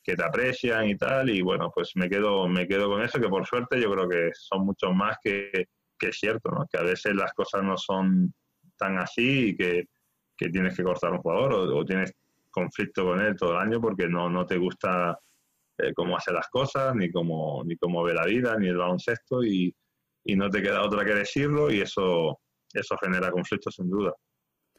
[0.04, 3.28] que te aprecian y tal, y bueno, pues me quedo, me quedo con eso, que
[3.28, 5.66] por suerte yo creo que son muchos más que,
[5.98, 6.66] que es cierto, ¿no?
[6.70, 8.32] que a veces las cosas no son
[8.76, 9.86] tan así y que,
[10.36, 12.14] que tienes que cortar un jugador o, tienes
[12.50, 15.18] conflicto con él todo el año porque no, no te gusta
[15.82, 19.44] eh, cómo hace las cosas, ni cómo, ni cómo ve la vida, ni el baloncesto,
[19.44, 19.74] y,
[20.24, 22.40] y no te queda otra que decirlo, y eso,
[22.72, 24.14] eso genera conflictos sin duda.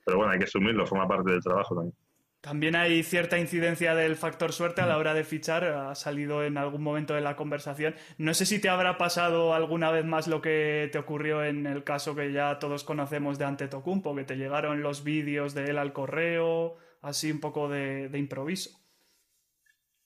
[0.05, 1.95] Pero bueno, hay que asumirlo, forma parte del trabajo también.
[2.43, 6.57] También hay cierta incidencia del factor suerte a la hora de fichar, ha salido en
[6.57, 7.95] algún momento de la conversación.
[8.17, 11.85] No sé si te habrá pasado alguna vez más lo que te ocurrió en el
[11.85, 15.93] caso que ya todos conocemos de Antetokounmpo, que te llegaron los vídeos de él al
[15.93, 18.71] correo, así un poco de, improviso.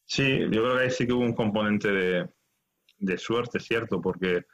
[0.07, 2.29] Sí, yo creo que ahí sí que hubo un componente de,
[2.97, 4.45] de suerte, cierto, porque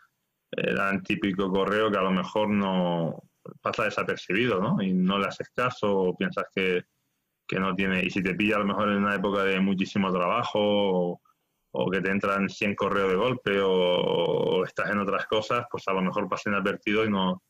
[0.51, 3.23] era un típico correo que a lo mejor no
[3.61, 4.81] pasa desapercibido, ¿no?
[4.81, 6.83] Y no le haces caso o piensas que
[7.47, 10.11] que no tiene, y si te pilla a lo mejor en una época de muchísimo
[10.11, 11.19] trabajo
[11.71, 15.93] o, que te entran 100 correos de golpe o, estás en otras cosas, pues a
[15.93, 17.43] lo mejor pasa inadvertido y no,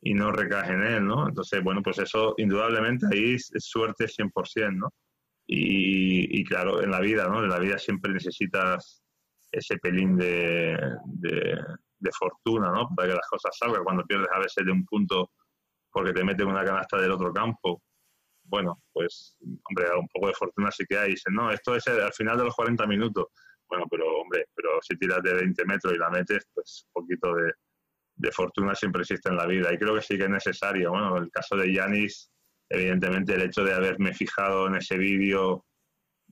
[0.00, 1.28] y no recaes en él, ¿no?
[1.28, 4.92] Entonces, bueno, pues eso indudablemente ahí es, suerte 100%, ¿no?
[5.46, 7.42] Y, claro, en la vida, ¿no?
[7.42, 9.02] En la vida siempre necesitas
[9.52, 11.58] ese pelín de, de,
[11.98, 12.88] de, fortuna, ¿no?
[12.96, 13.84] Para que las cosas salgan.
[13.84, 15.30] Cuando pierdes a veces de un punto
[15.90, 17.82] porque te meten una canasta del otro campo
[18.44, 21.10] bueno, pues, hombre, un poco de fortuna sí que hay.
[21.12, 23.26] Dicen, no, esto es al final de los 40 minutos.
[23.68, 27.34] Bueno, pero, hombre, pero si tiras de 20 metros y la metes, pues un poquito
[27.34, 29.72] de, fortuna siempre existe en la vida.
[29.72, 30.90] Y creo que sí que es necesario.
[30.90, 32.30] Bueno, en el caso de Yanis,
[32.68, 35.64] evidentemente el hecho de haberme fijado en ese vídeo,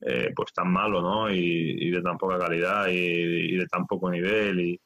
[0.01, 1.31] eh, pues tan malo, ¿no?
[1.31, 4.59] Y, de tan poca calidad y, de tan poco nivel.
[4.59, 4.81] Y,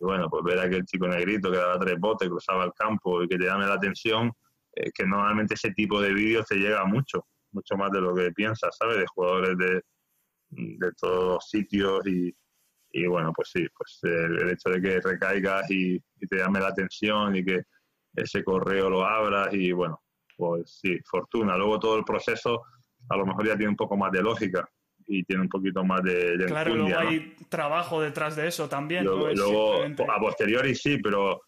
[0.00, 3.28] bueno, pues ver a aquel chico negrito que daba tres botes, cruzaba el campo y
[3.28, 4.32] que te llame la atención
[4.74, 8.32] eh, que normalmente ese tipo de vídeos te llega mucho, mucho más de lo que
[8.32, 8.98] piensas, ¿sabes?
[8.98, 9.82] De jugadores de,
[10.50, 12.34] de todos sitios y,
[12.96, 17.34] y bueno, pues sí, pues el, hecho de que recaigas y, te llame la atención
[17.34, 17.62] y que
[18.14, 20.00] ese correo lo abras y bueno,
[20.36, 21.56] pues sí, fortuna.
[21.56, 22.62] Luego todo el proceso
[23.08, 24.68] a lo mejor ya tiene un poco más de lógica
[25.06, 26.44] y tiene un poquito más de...
[26.46, 29.04] claro, luego hay trabajo detrás de eso también.
[29.04, 31.42] luego a posteriori sí, pero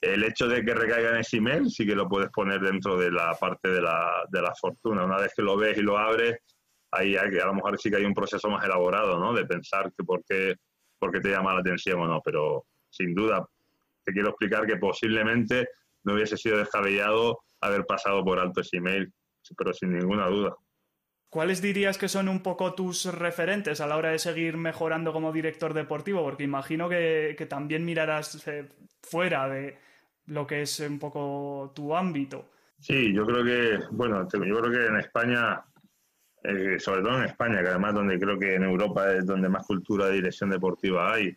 [0.00, 3.10] el hecho de que recaiga en ese email sí que lo puedes poner dentro de
[3.10, 5.04] la parte de la, de la fortuna.
[5.04, 6.38] Una vez que lo ves y lo abres,
[6.90, 9.32] ahí hay, a lo mejor sí que hay un proceso más elaborado, ¿no?
[9.32, 10.56] De pensar que por qué,
[10.98, 12.20] por qué te llama la atención o no.
[12.24, 13.46] Pero sin duda,
[14.04, 15.68] te quiero explicar que posiblemente
[16.04, 19.12] no hubiese sido descabellado haber pasado por alto ese email,
[19.56, 20.54] pero sin ninguna duda.
[21.28, 25.32] ¿Cuáles dirías que son un poco tus referentes a la hora de seguir mejorando como
[25.32, 26.22] director deportivo?
[26.22, 28.68] Porque imagino que, que también mirarás eh,
[29.00, 29.78] fuera de,
[30.26, 32.50] lo que es un poco tu ámbito.
[32.78, 35.62] Sí, yo creo que, bueno, yo creo que en España,
[36.42, 39.66] eh, sobre todo en España, que además donde creo que en Europa es donde más
[39.66, 41.36] cultura de dirección deportiva hay,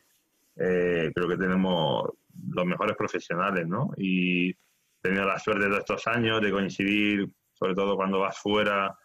[0.56, 2.10] eh, creo que tenemos
[2.50, 3.92] los mejores profesionales, ¿no?
[3.98, 4.56] Y he
[5.02, 8.96] tenido la suerte de estos años de coincidir, sobre todo cuando vas fuera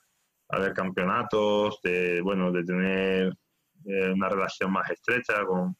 [0.49, 3.33] a ver campeonatos, de, bueno, de tener
[3.87, 5.77] eh, una relación más estrecha con,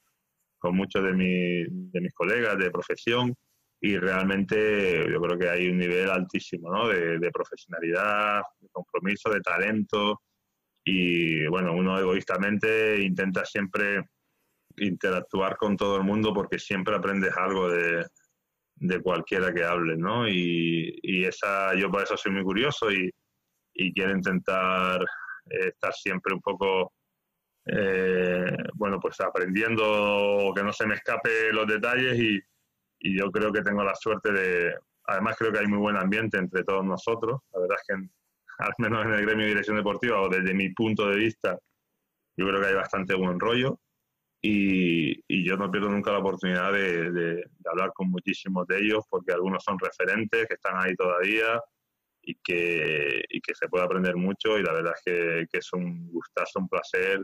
[0.59, 3.35] con muchos de, de mis colegas de profesión
[3.81, 6.89] y realmente yo creo que hay un nivel altísimo ¿no?
[6.89, 10.21] de, profesionalidad, de compromiso, de talento
[10.85, 14.05] y bueno, uno egoístamente intenta siempre
[14.77, 18.05] interactuar con todo el mundo porque siempre aprendes algo de,
[18.77, 20.27] de cualquiera que hable, ¿no?
[20.27, 23.11] Y, y, esa, yo por eso soy muy curioso y,
[23.75, 25.03] y quiero intentar
[25.51, 26.95] eh, estar siempre un poco,
[27.67, 32.41] eh, bueno, pues aprendiendo que no se me escape los detalles y,
[33.01, 36.39] y yo creo que tengo la suerte de, además creo que hay muy buen ambiente
[36.39, 38.09] entre todos nosotros, la verdad es que
[38.65, 41.59] al menos en el gremio de dirección deportiva o desde mi punto de vista,
[42.37, 43.79] yo creo que hay bastante buen rollo
[44.43, 49.33] y, y yo no pierdo nunca la oportunidad de, hablar con muchísimos de ellos porque
[49.33, 51.61] algunos son referentes que están ahí todavía
[52.23, 53.23] y que,
[53.55, 57.23] se puede aprender mucho y la verdad es que, es un gustazo, un placer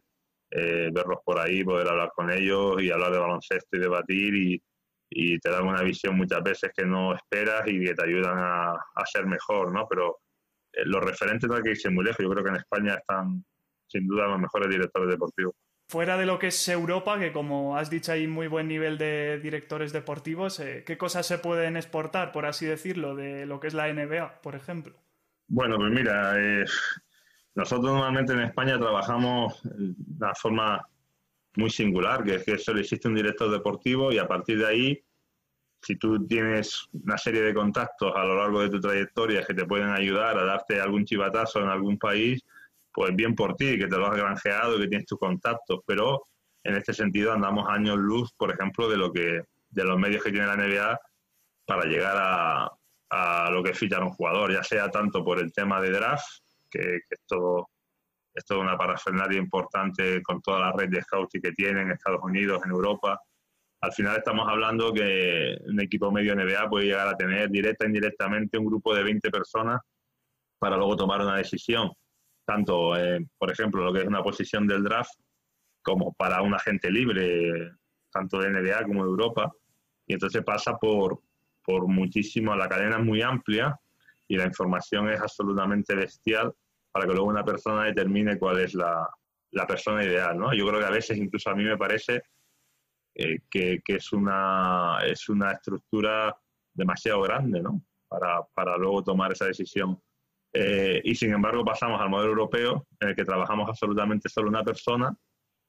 [0.51, 4.63] eh, verlos por ahí, poder hablar con ellos y hablar de baloncesto y debatir y,
[5.09, 9.07] te dan una visión muchas veces que no esperas y que te ayudan a, a
[9.07, 9.87] ser mejor, ¿no?
[9.89, 10.19] Pero
[10.73, 12.19] eh, los referentes no hay que irse muy lejos.
[12.23, 13.45] Yo creo que en España están
[13.87, 15.55] sin duda los mejores directores deportivos.
[15.89, 19.39] Fuera de lo que es Europa, que como has dicho hay muy buen nivel de
[19.39, 23.75] directores deportivos, eh, ¿qué cosas se pueden exportar, por así decirlo, de lo que es
[23.75, 24.95] la NBA, por ejemplo?
[25.47, 26.65] Bueno, pues mira, eh,
[27.55, 30.89] nosotros normalmente en España trabajamos de una forma
[31.55, 35.05] muy singular, que es que solo existe un director deportivo y a partir de ahí,
[35.81, 39.65] si tú tienes una serie de contactos a lo largo de tu trayectoria que te
[39.65, 42.45] pueden ayudar a darte algún chivatazo en algún país,
[42.97, 46.23] pues bien por ti, que te lo has granjeado y que tienes tus contactos, pero
[46.65, 50.31] en este sentido andamos años luz, por ejemplo, de lo que de los medios que
[50.31, 50.99] tiene la NBA
[51.67, 52.71] para llegar a,
[53.11, 56.25] a lo que es fichar un jugador, ya sea tanto por el tema de draft,
[56.71, 57.69] que, que es todo
[58.35, 62.21] es toda una parafernalia importante con toda la red de scouting que tienen en Estados
[62.23, 63.21] Unidos, en Europa.
[63.81, 67.89] Al final estamos hablando que un equipo medio NBA puede llegar a tener directa e
[67.89, 69.81] indirectamente un grupo de 20 personas
[70.59, 71.91] para luego tomar una decisión,
[72.47, 72.93] tanto,
[73.37, 75.13] por ejemplo, lo que es una posición del draft,
[75.83, 77.73] como para un agente libre,
[78.11, 79.53] tanto de NBA como de Europa.
[80.07, 81.21] Y entonces pasa por,
[81.65, 83.79] por muchísimo, la cadena es muy amplia
[84.29, 86.53] y la información es absolutamente bestial
[86.91, 89.07] para que luego una persona determine cuál es la,
[89.51, 90.55] la persona ideal, ¿no?
[90.55, 92.23] Yo creo que a veces, incluso a mí me parece
[93.15, 96.37] eh, que, que, es, una, es una estructura
[96.73, 97.83] demasiado grande, ¿no?
[98.09, 100.01] Para, para luego tomar esa decisión.
[100.53, 104.65] Eh, y sin embargo pasamos al modelo europeo en el que trabajamos absolutamente solo una
[104.65, 105.15] persona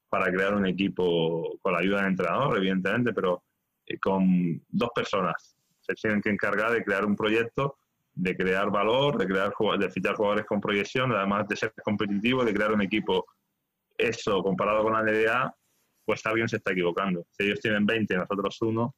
[0.08, 3.44] para crear un equipo con la ayuda del entrenador, evidentemente, pero
[3.86, 5.56] eh, con dos personas.
[5.80, 7.76] Se tienen que encargar de crear un proyecto
[8.18, 12.52] de crear valor, de crear de fichar jugadores con proyección, además de ser competitivo, de
[12.52, 13.24] crear un equipo.
[13.96, 15.54] Eso, comparado con la NBA,
[16.04, 17.24] pues alguien se está equivocando.
[17.30, 18.96] Si ellos tienen 20 y nosotros uno,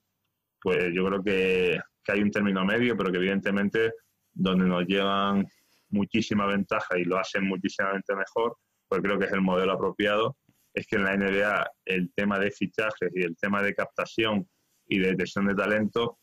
[0.63, 3.93] pues yo creo que, que, hay un término medio, pero que evidentemente
[4.33, 5.47] donde nos llevan
[5.91, 8.57] muchísima ventaja y lo hacen muchísimamente mejor,
[8.89, 10.37] pues creo que es el modelo apropiado,
[10.75, 14.49] es que en la NBA el tema de fichajes y el tema de captación
[14.87, 16.19] y de detección de talento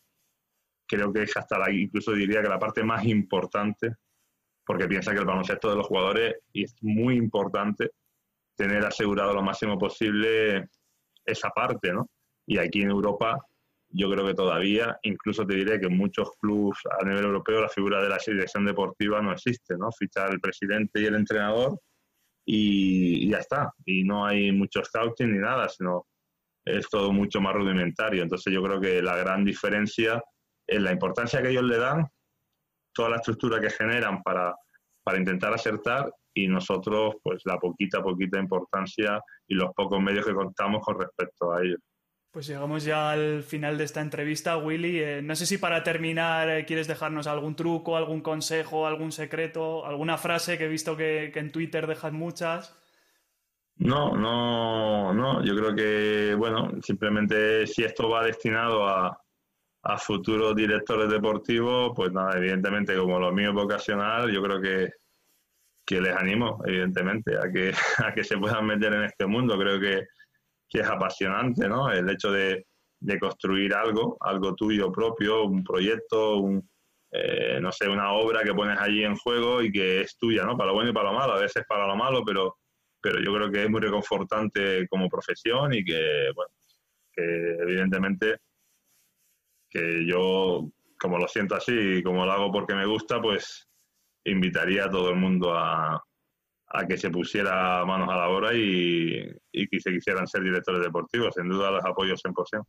[0.86, 3.94] creo que es hasta la, incluso diría que la parte más importante,
[4.64, 7.90] porque piensa que el baloncesto de los jugadores y es muy importante
[8.56, 10.66] tener asegurado lo máximo posible
[11.24, 12.08] esa parte, ¿no?
[12.46, 13.38] Y aquí en Europa
[13.90, 17.68] yo creo que todavía, incluso te diré que en muchos clubes a nivel europeo la
[17.68, 19.90] figura de la dirección deportiva no existe, ¿no?
[19.92, 21.80] Fichar el presidente y el entrenador
[22.44, 23.72] y, ya está.
[23.84, 26.06] Y no hay mucho scouting ni nada, sino
[26.64, 28.22] es todo mucho más rudimentario.
[28.22, 30.22] Entonces yo creo que la gran diferencia
[30.68, 32.06] la importancia que ellos le dan,
[32.92, 34.54] toda la estructura que generan para,
[35.02, 40.34] para intentar acertar y nosotros pues la poquita, poquita importancia y los pocos medios que
[40.34, 41.80] contamos con respecto a ellos.
[42.30, 45.00] Pues llegamos ya al final de esta entrevista, Willy.
[45.00, 49.86] Eh, no sé si para terminar eh, quieres dejarnos algún truco, algún consejo, algún secreto,
[49.86, 52.76] alguna frase que he visto que, en Twitter dejas muchas.
[53.76, 55.42] No, no, no.
[55.42, 59.18] Yo creo que, bueno, simplemente si esto va destinado a,
[59.82, 64.92] a futuros directores deportivos, pues nada, evidentemente como lo mío es vocacional, yo creo que,
[65.86, 67.72] que les animo, evidentemente, a que,
[68.04, 69.58] a que se puedan meter en este mundo.
[69.58, 70.08] Creo que,
[70.68, 71.90] que es apasionante, ¿no?
[71.90, 72.66] El hecho de,
[73.00, 76.68] de, construir algo, algo tuyo propio, un proyecto, un,
[77.10, 80.56] eh, no sé, una obra que pones allí en juego y que es tuya, ¿no?
[80.56, 82.58] Para lo bueno y para lo malo, a veces para lo malo, pero,
[83.00, 86.50] pero yo creo que es muy reconfortante como profesión y que, bueno,
[87.12, 88.38] que evidentemente
[89.70, 93.68] que yo, como lo siento así y como lo hago porque me gusta, pues
[94.24, 96.02] invitaría a todo el mundo a,
[96.70, 100.82] a que se pusiera manos a la obra y, y que se quisieran ser directores
[100.82, 101.34] deportivos.
[101.34, 102.64] Sin duda los apoyo 100%.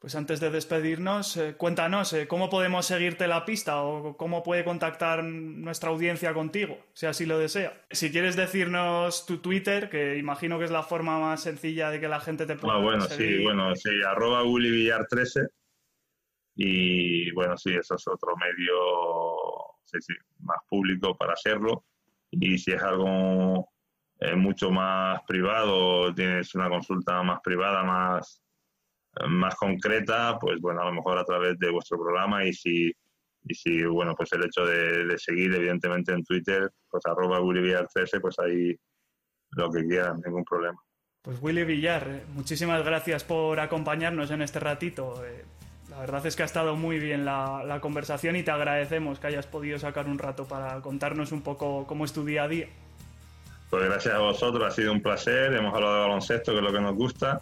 [0.00, 4.62] Pues antes de despedirnos, eh, cuéntanos, eh, ¿cómo podemos seguirte la pista o cómo puede
[4.62, 7.84] contactar nuestra audiencia contigo, si así lo desea?
[7.90, 12.06] Si quieres decirnos tu Twitter, que imagino que es la forma más sencilla de que
[12.06, 14.44] la gente te pueda ah, bueno, sí, bueno, sí, arroba
[15.08, 15.48] 13
[16.54, 18.76] y bueno, sí, eso es otro medio
[20.40, 21.86] más público para hacerlo.
[22.30, 23.68] Y si es algo
[24.20, 28.42] eh, mucho más privado, tienes una consulta más privada, más,
[29.28, 32.92] más concreta, pues bueno, a lo mejor a través de vuestro programa y si,
[33.44, 38.20] y si bueno, pues el hecho de, seguir evidentemente en Twitter, pues arroba Willy 13,
[38.20, 38.76] pues ahí
[39.50, 40.78] lo que quieran, ningún problema.
[41.22, 45.22] Pues Willy Villar, eh, muchísimas gracias por acompañarnos en este ratito.
[45.98, 49.48] La verdad es que ha estado muy bien la, conversación y te agradecemos que hayas
[49.48, 52.68] podido sacar un rato para contarnos un poco cómo es tu día a día.
[53.68, 55.52] Pues gracias a vosotros, ha sido un placer.
[55.52, 57.40] Hemos hablado de baloncesto, que es lo que nos gusta,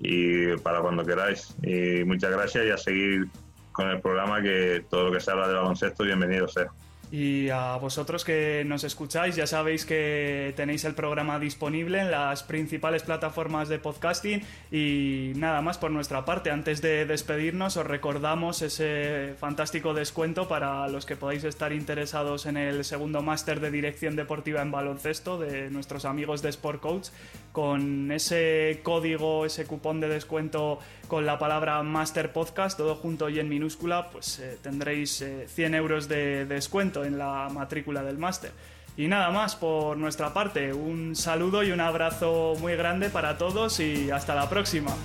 [0.00, 1.54] y para cuando queráis.
[1.62, 3.28] Y muchas gracias y a seguir
[3.70, 6.72] con el programa, que todo lo que se habla de baloncesto, bienvenido sea.
[7.12, 12.42] Y a vosotros que nos escucháis, ya sabéis que tenéis el programa disponible en las
[12.42, 14.42] principales plataformas de podcasting.
[14.70, 20.88] Y nada más por nuestra parte, antes de despedirnos, os recordamos ese fantástico descuento para
[20.88, 25.68] los que podáis estar interesados en el segundo máster de dirección deportiva en baloncesto de
[25.68, 27.08] nuestros amigos de Sport Coach.
[27.52, 30.78] Con ese código, ese cupón de descuento
[31.12, 35.76] con la palabra Master Podcast, todo junto y en minúscula, pues eh, tendréis 100 eh,
[35.76, 38.50] euros de descuento en la matrícula del máster.
[38.96, 43.78] Y nada más por nuestra parte, un saludo y un abrazo muy grande para todos
[43.78, 44.96] y hasta la próxima.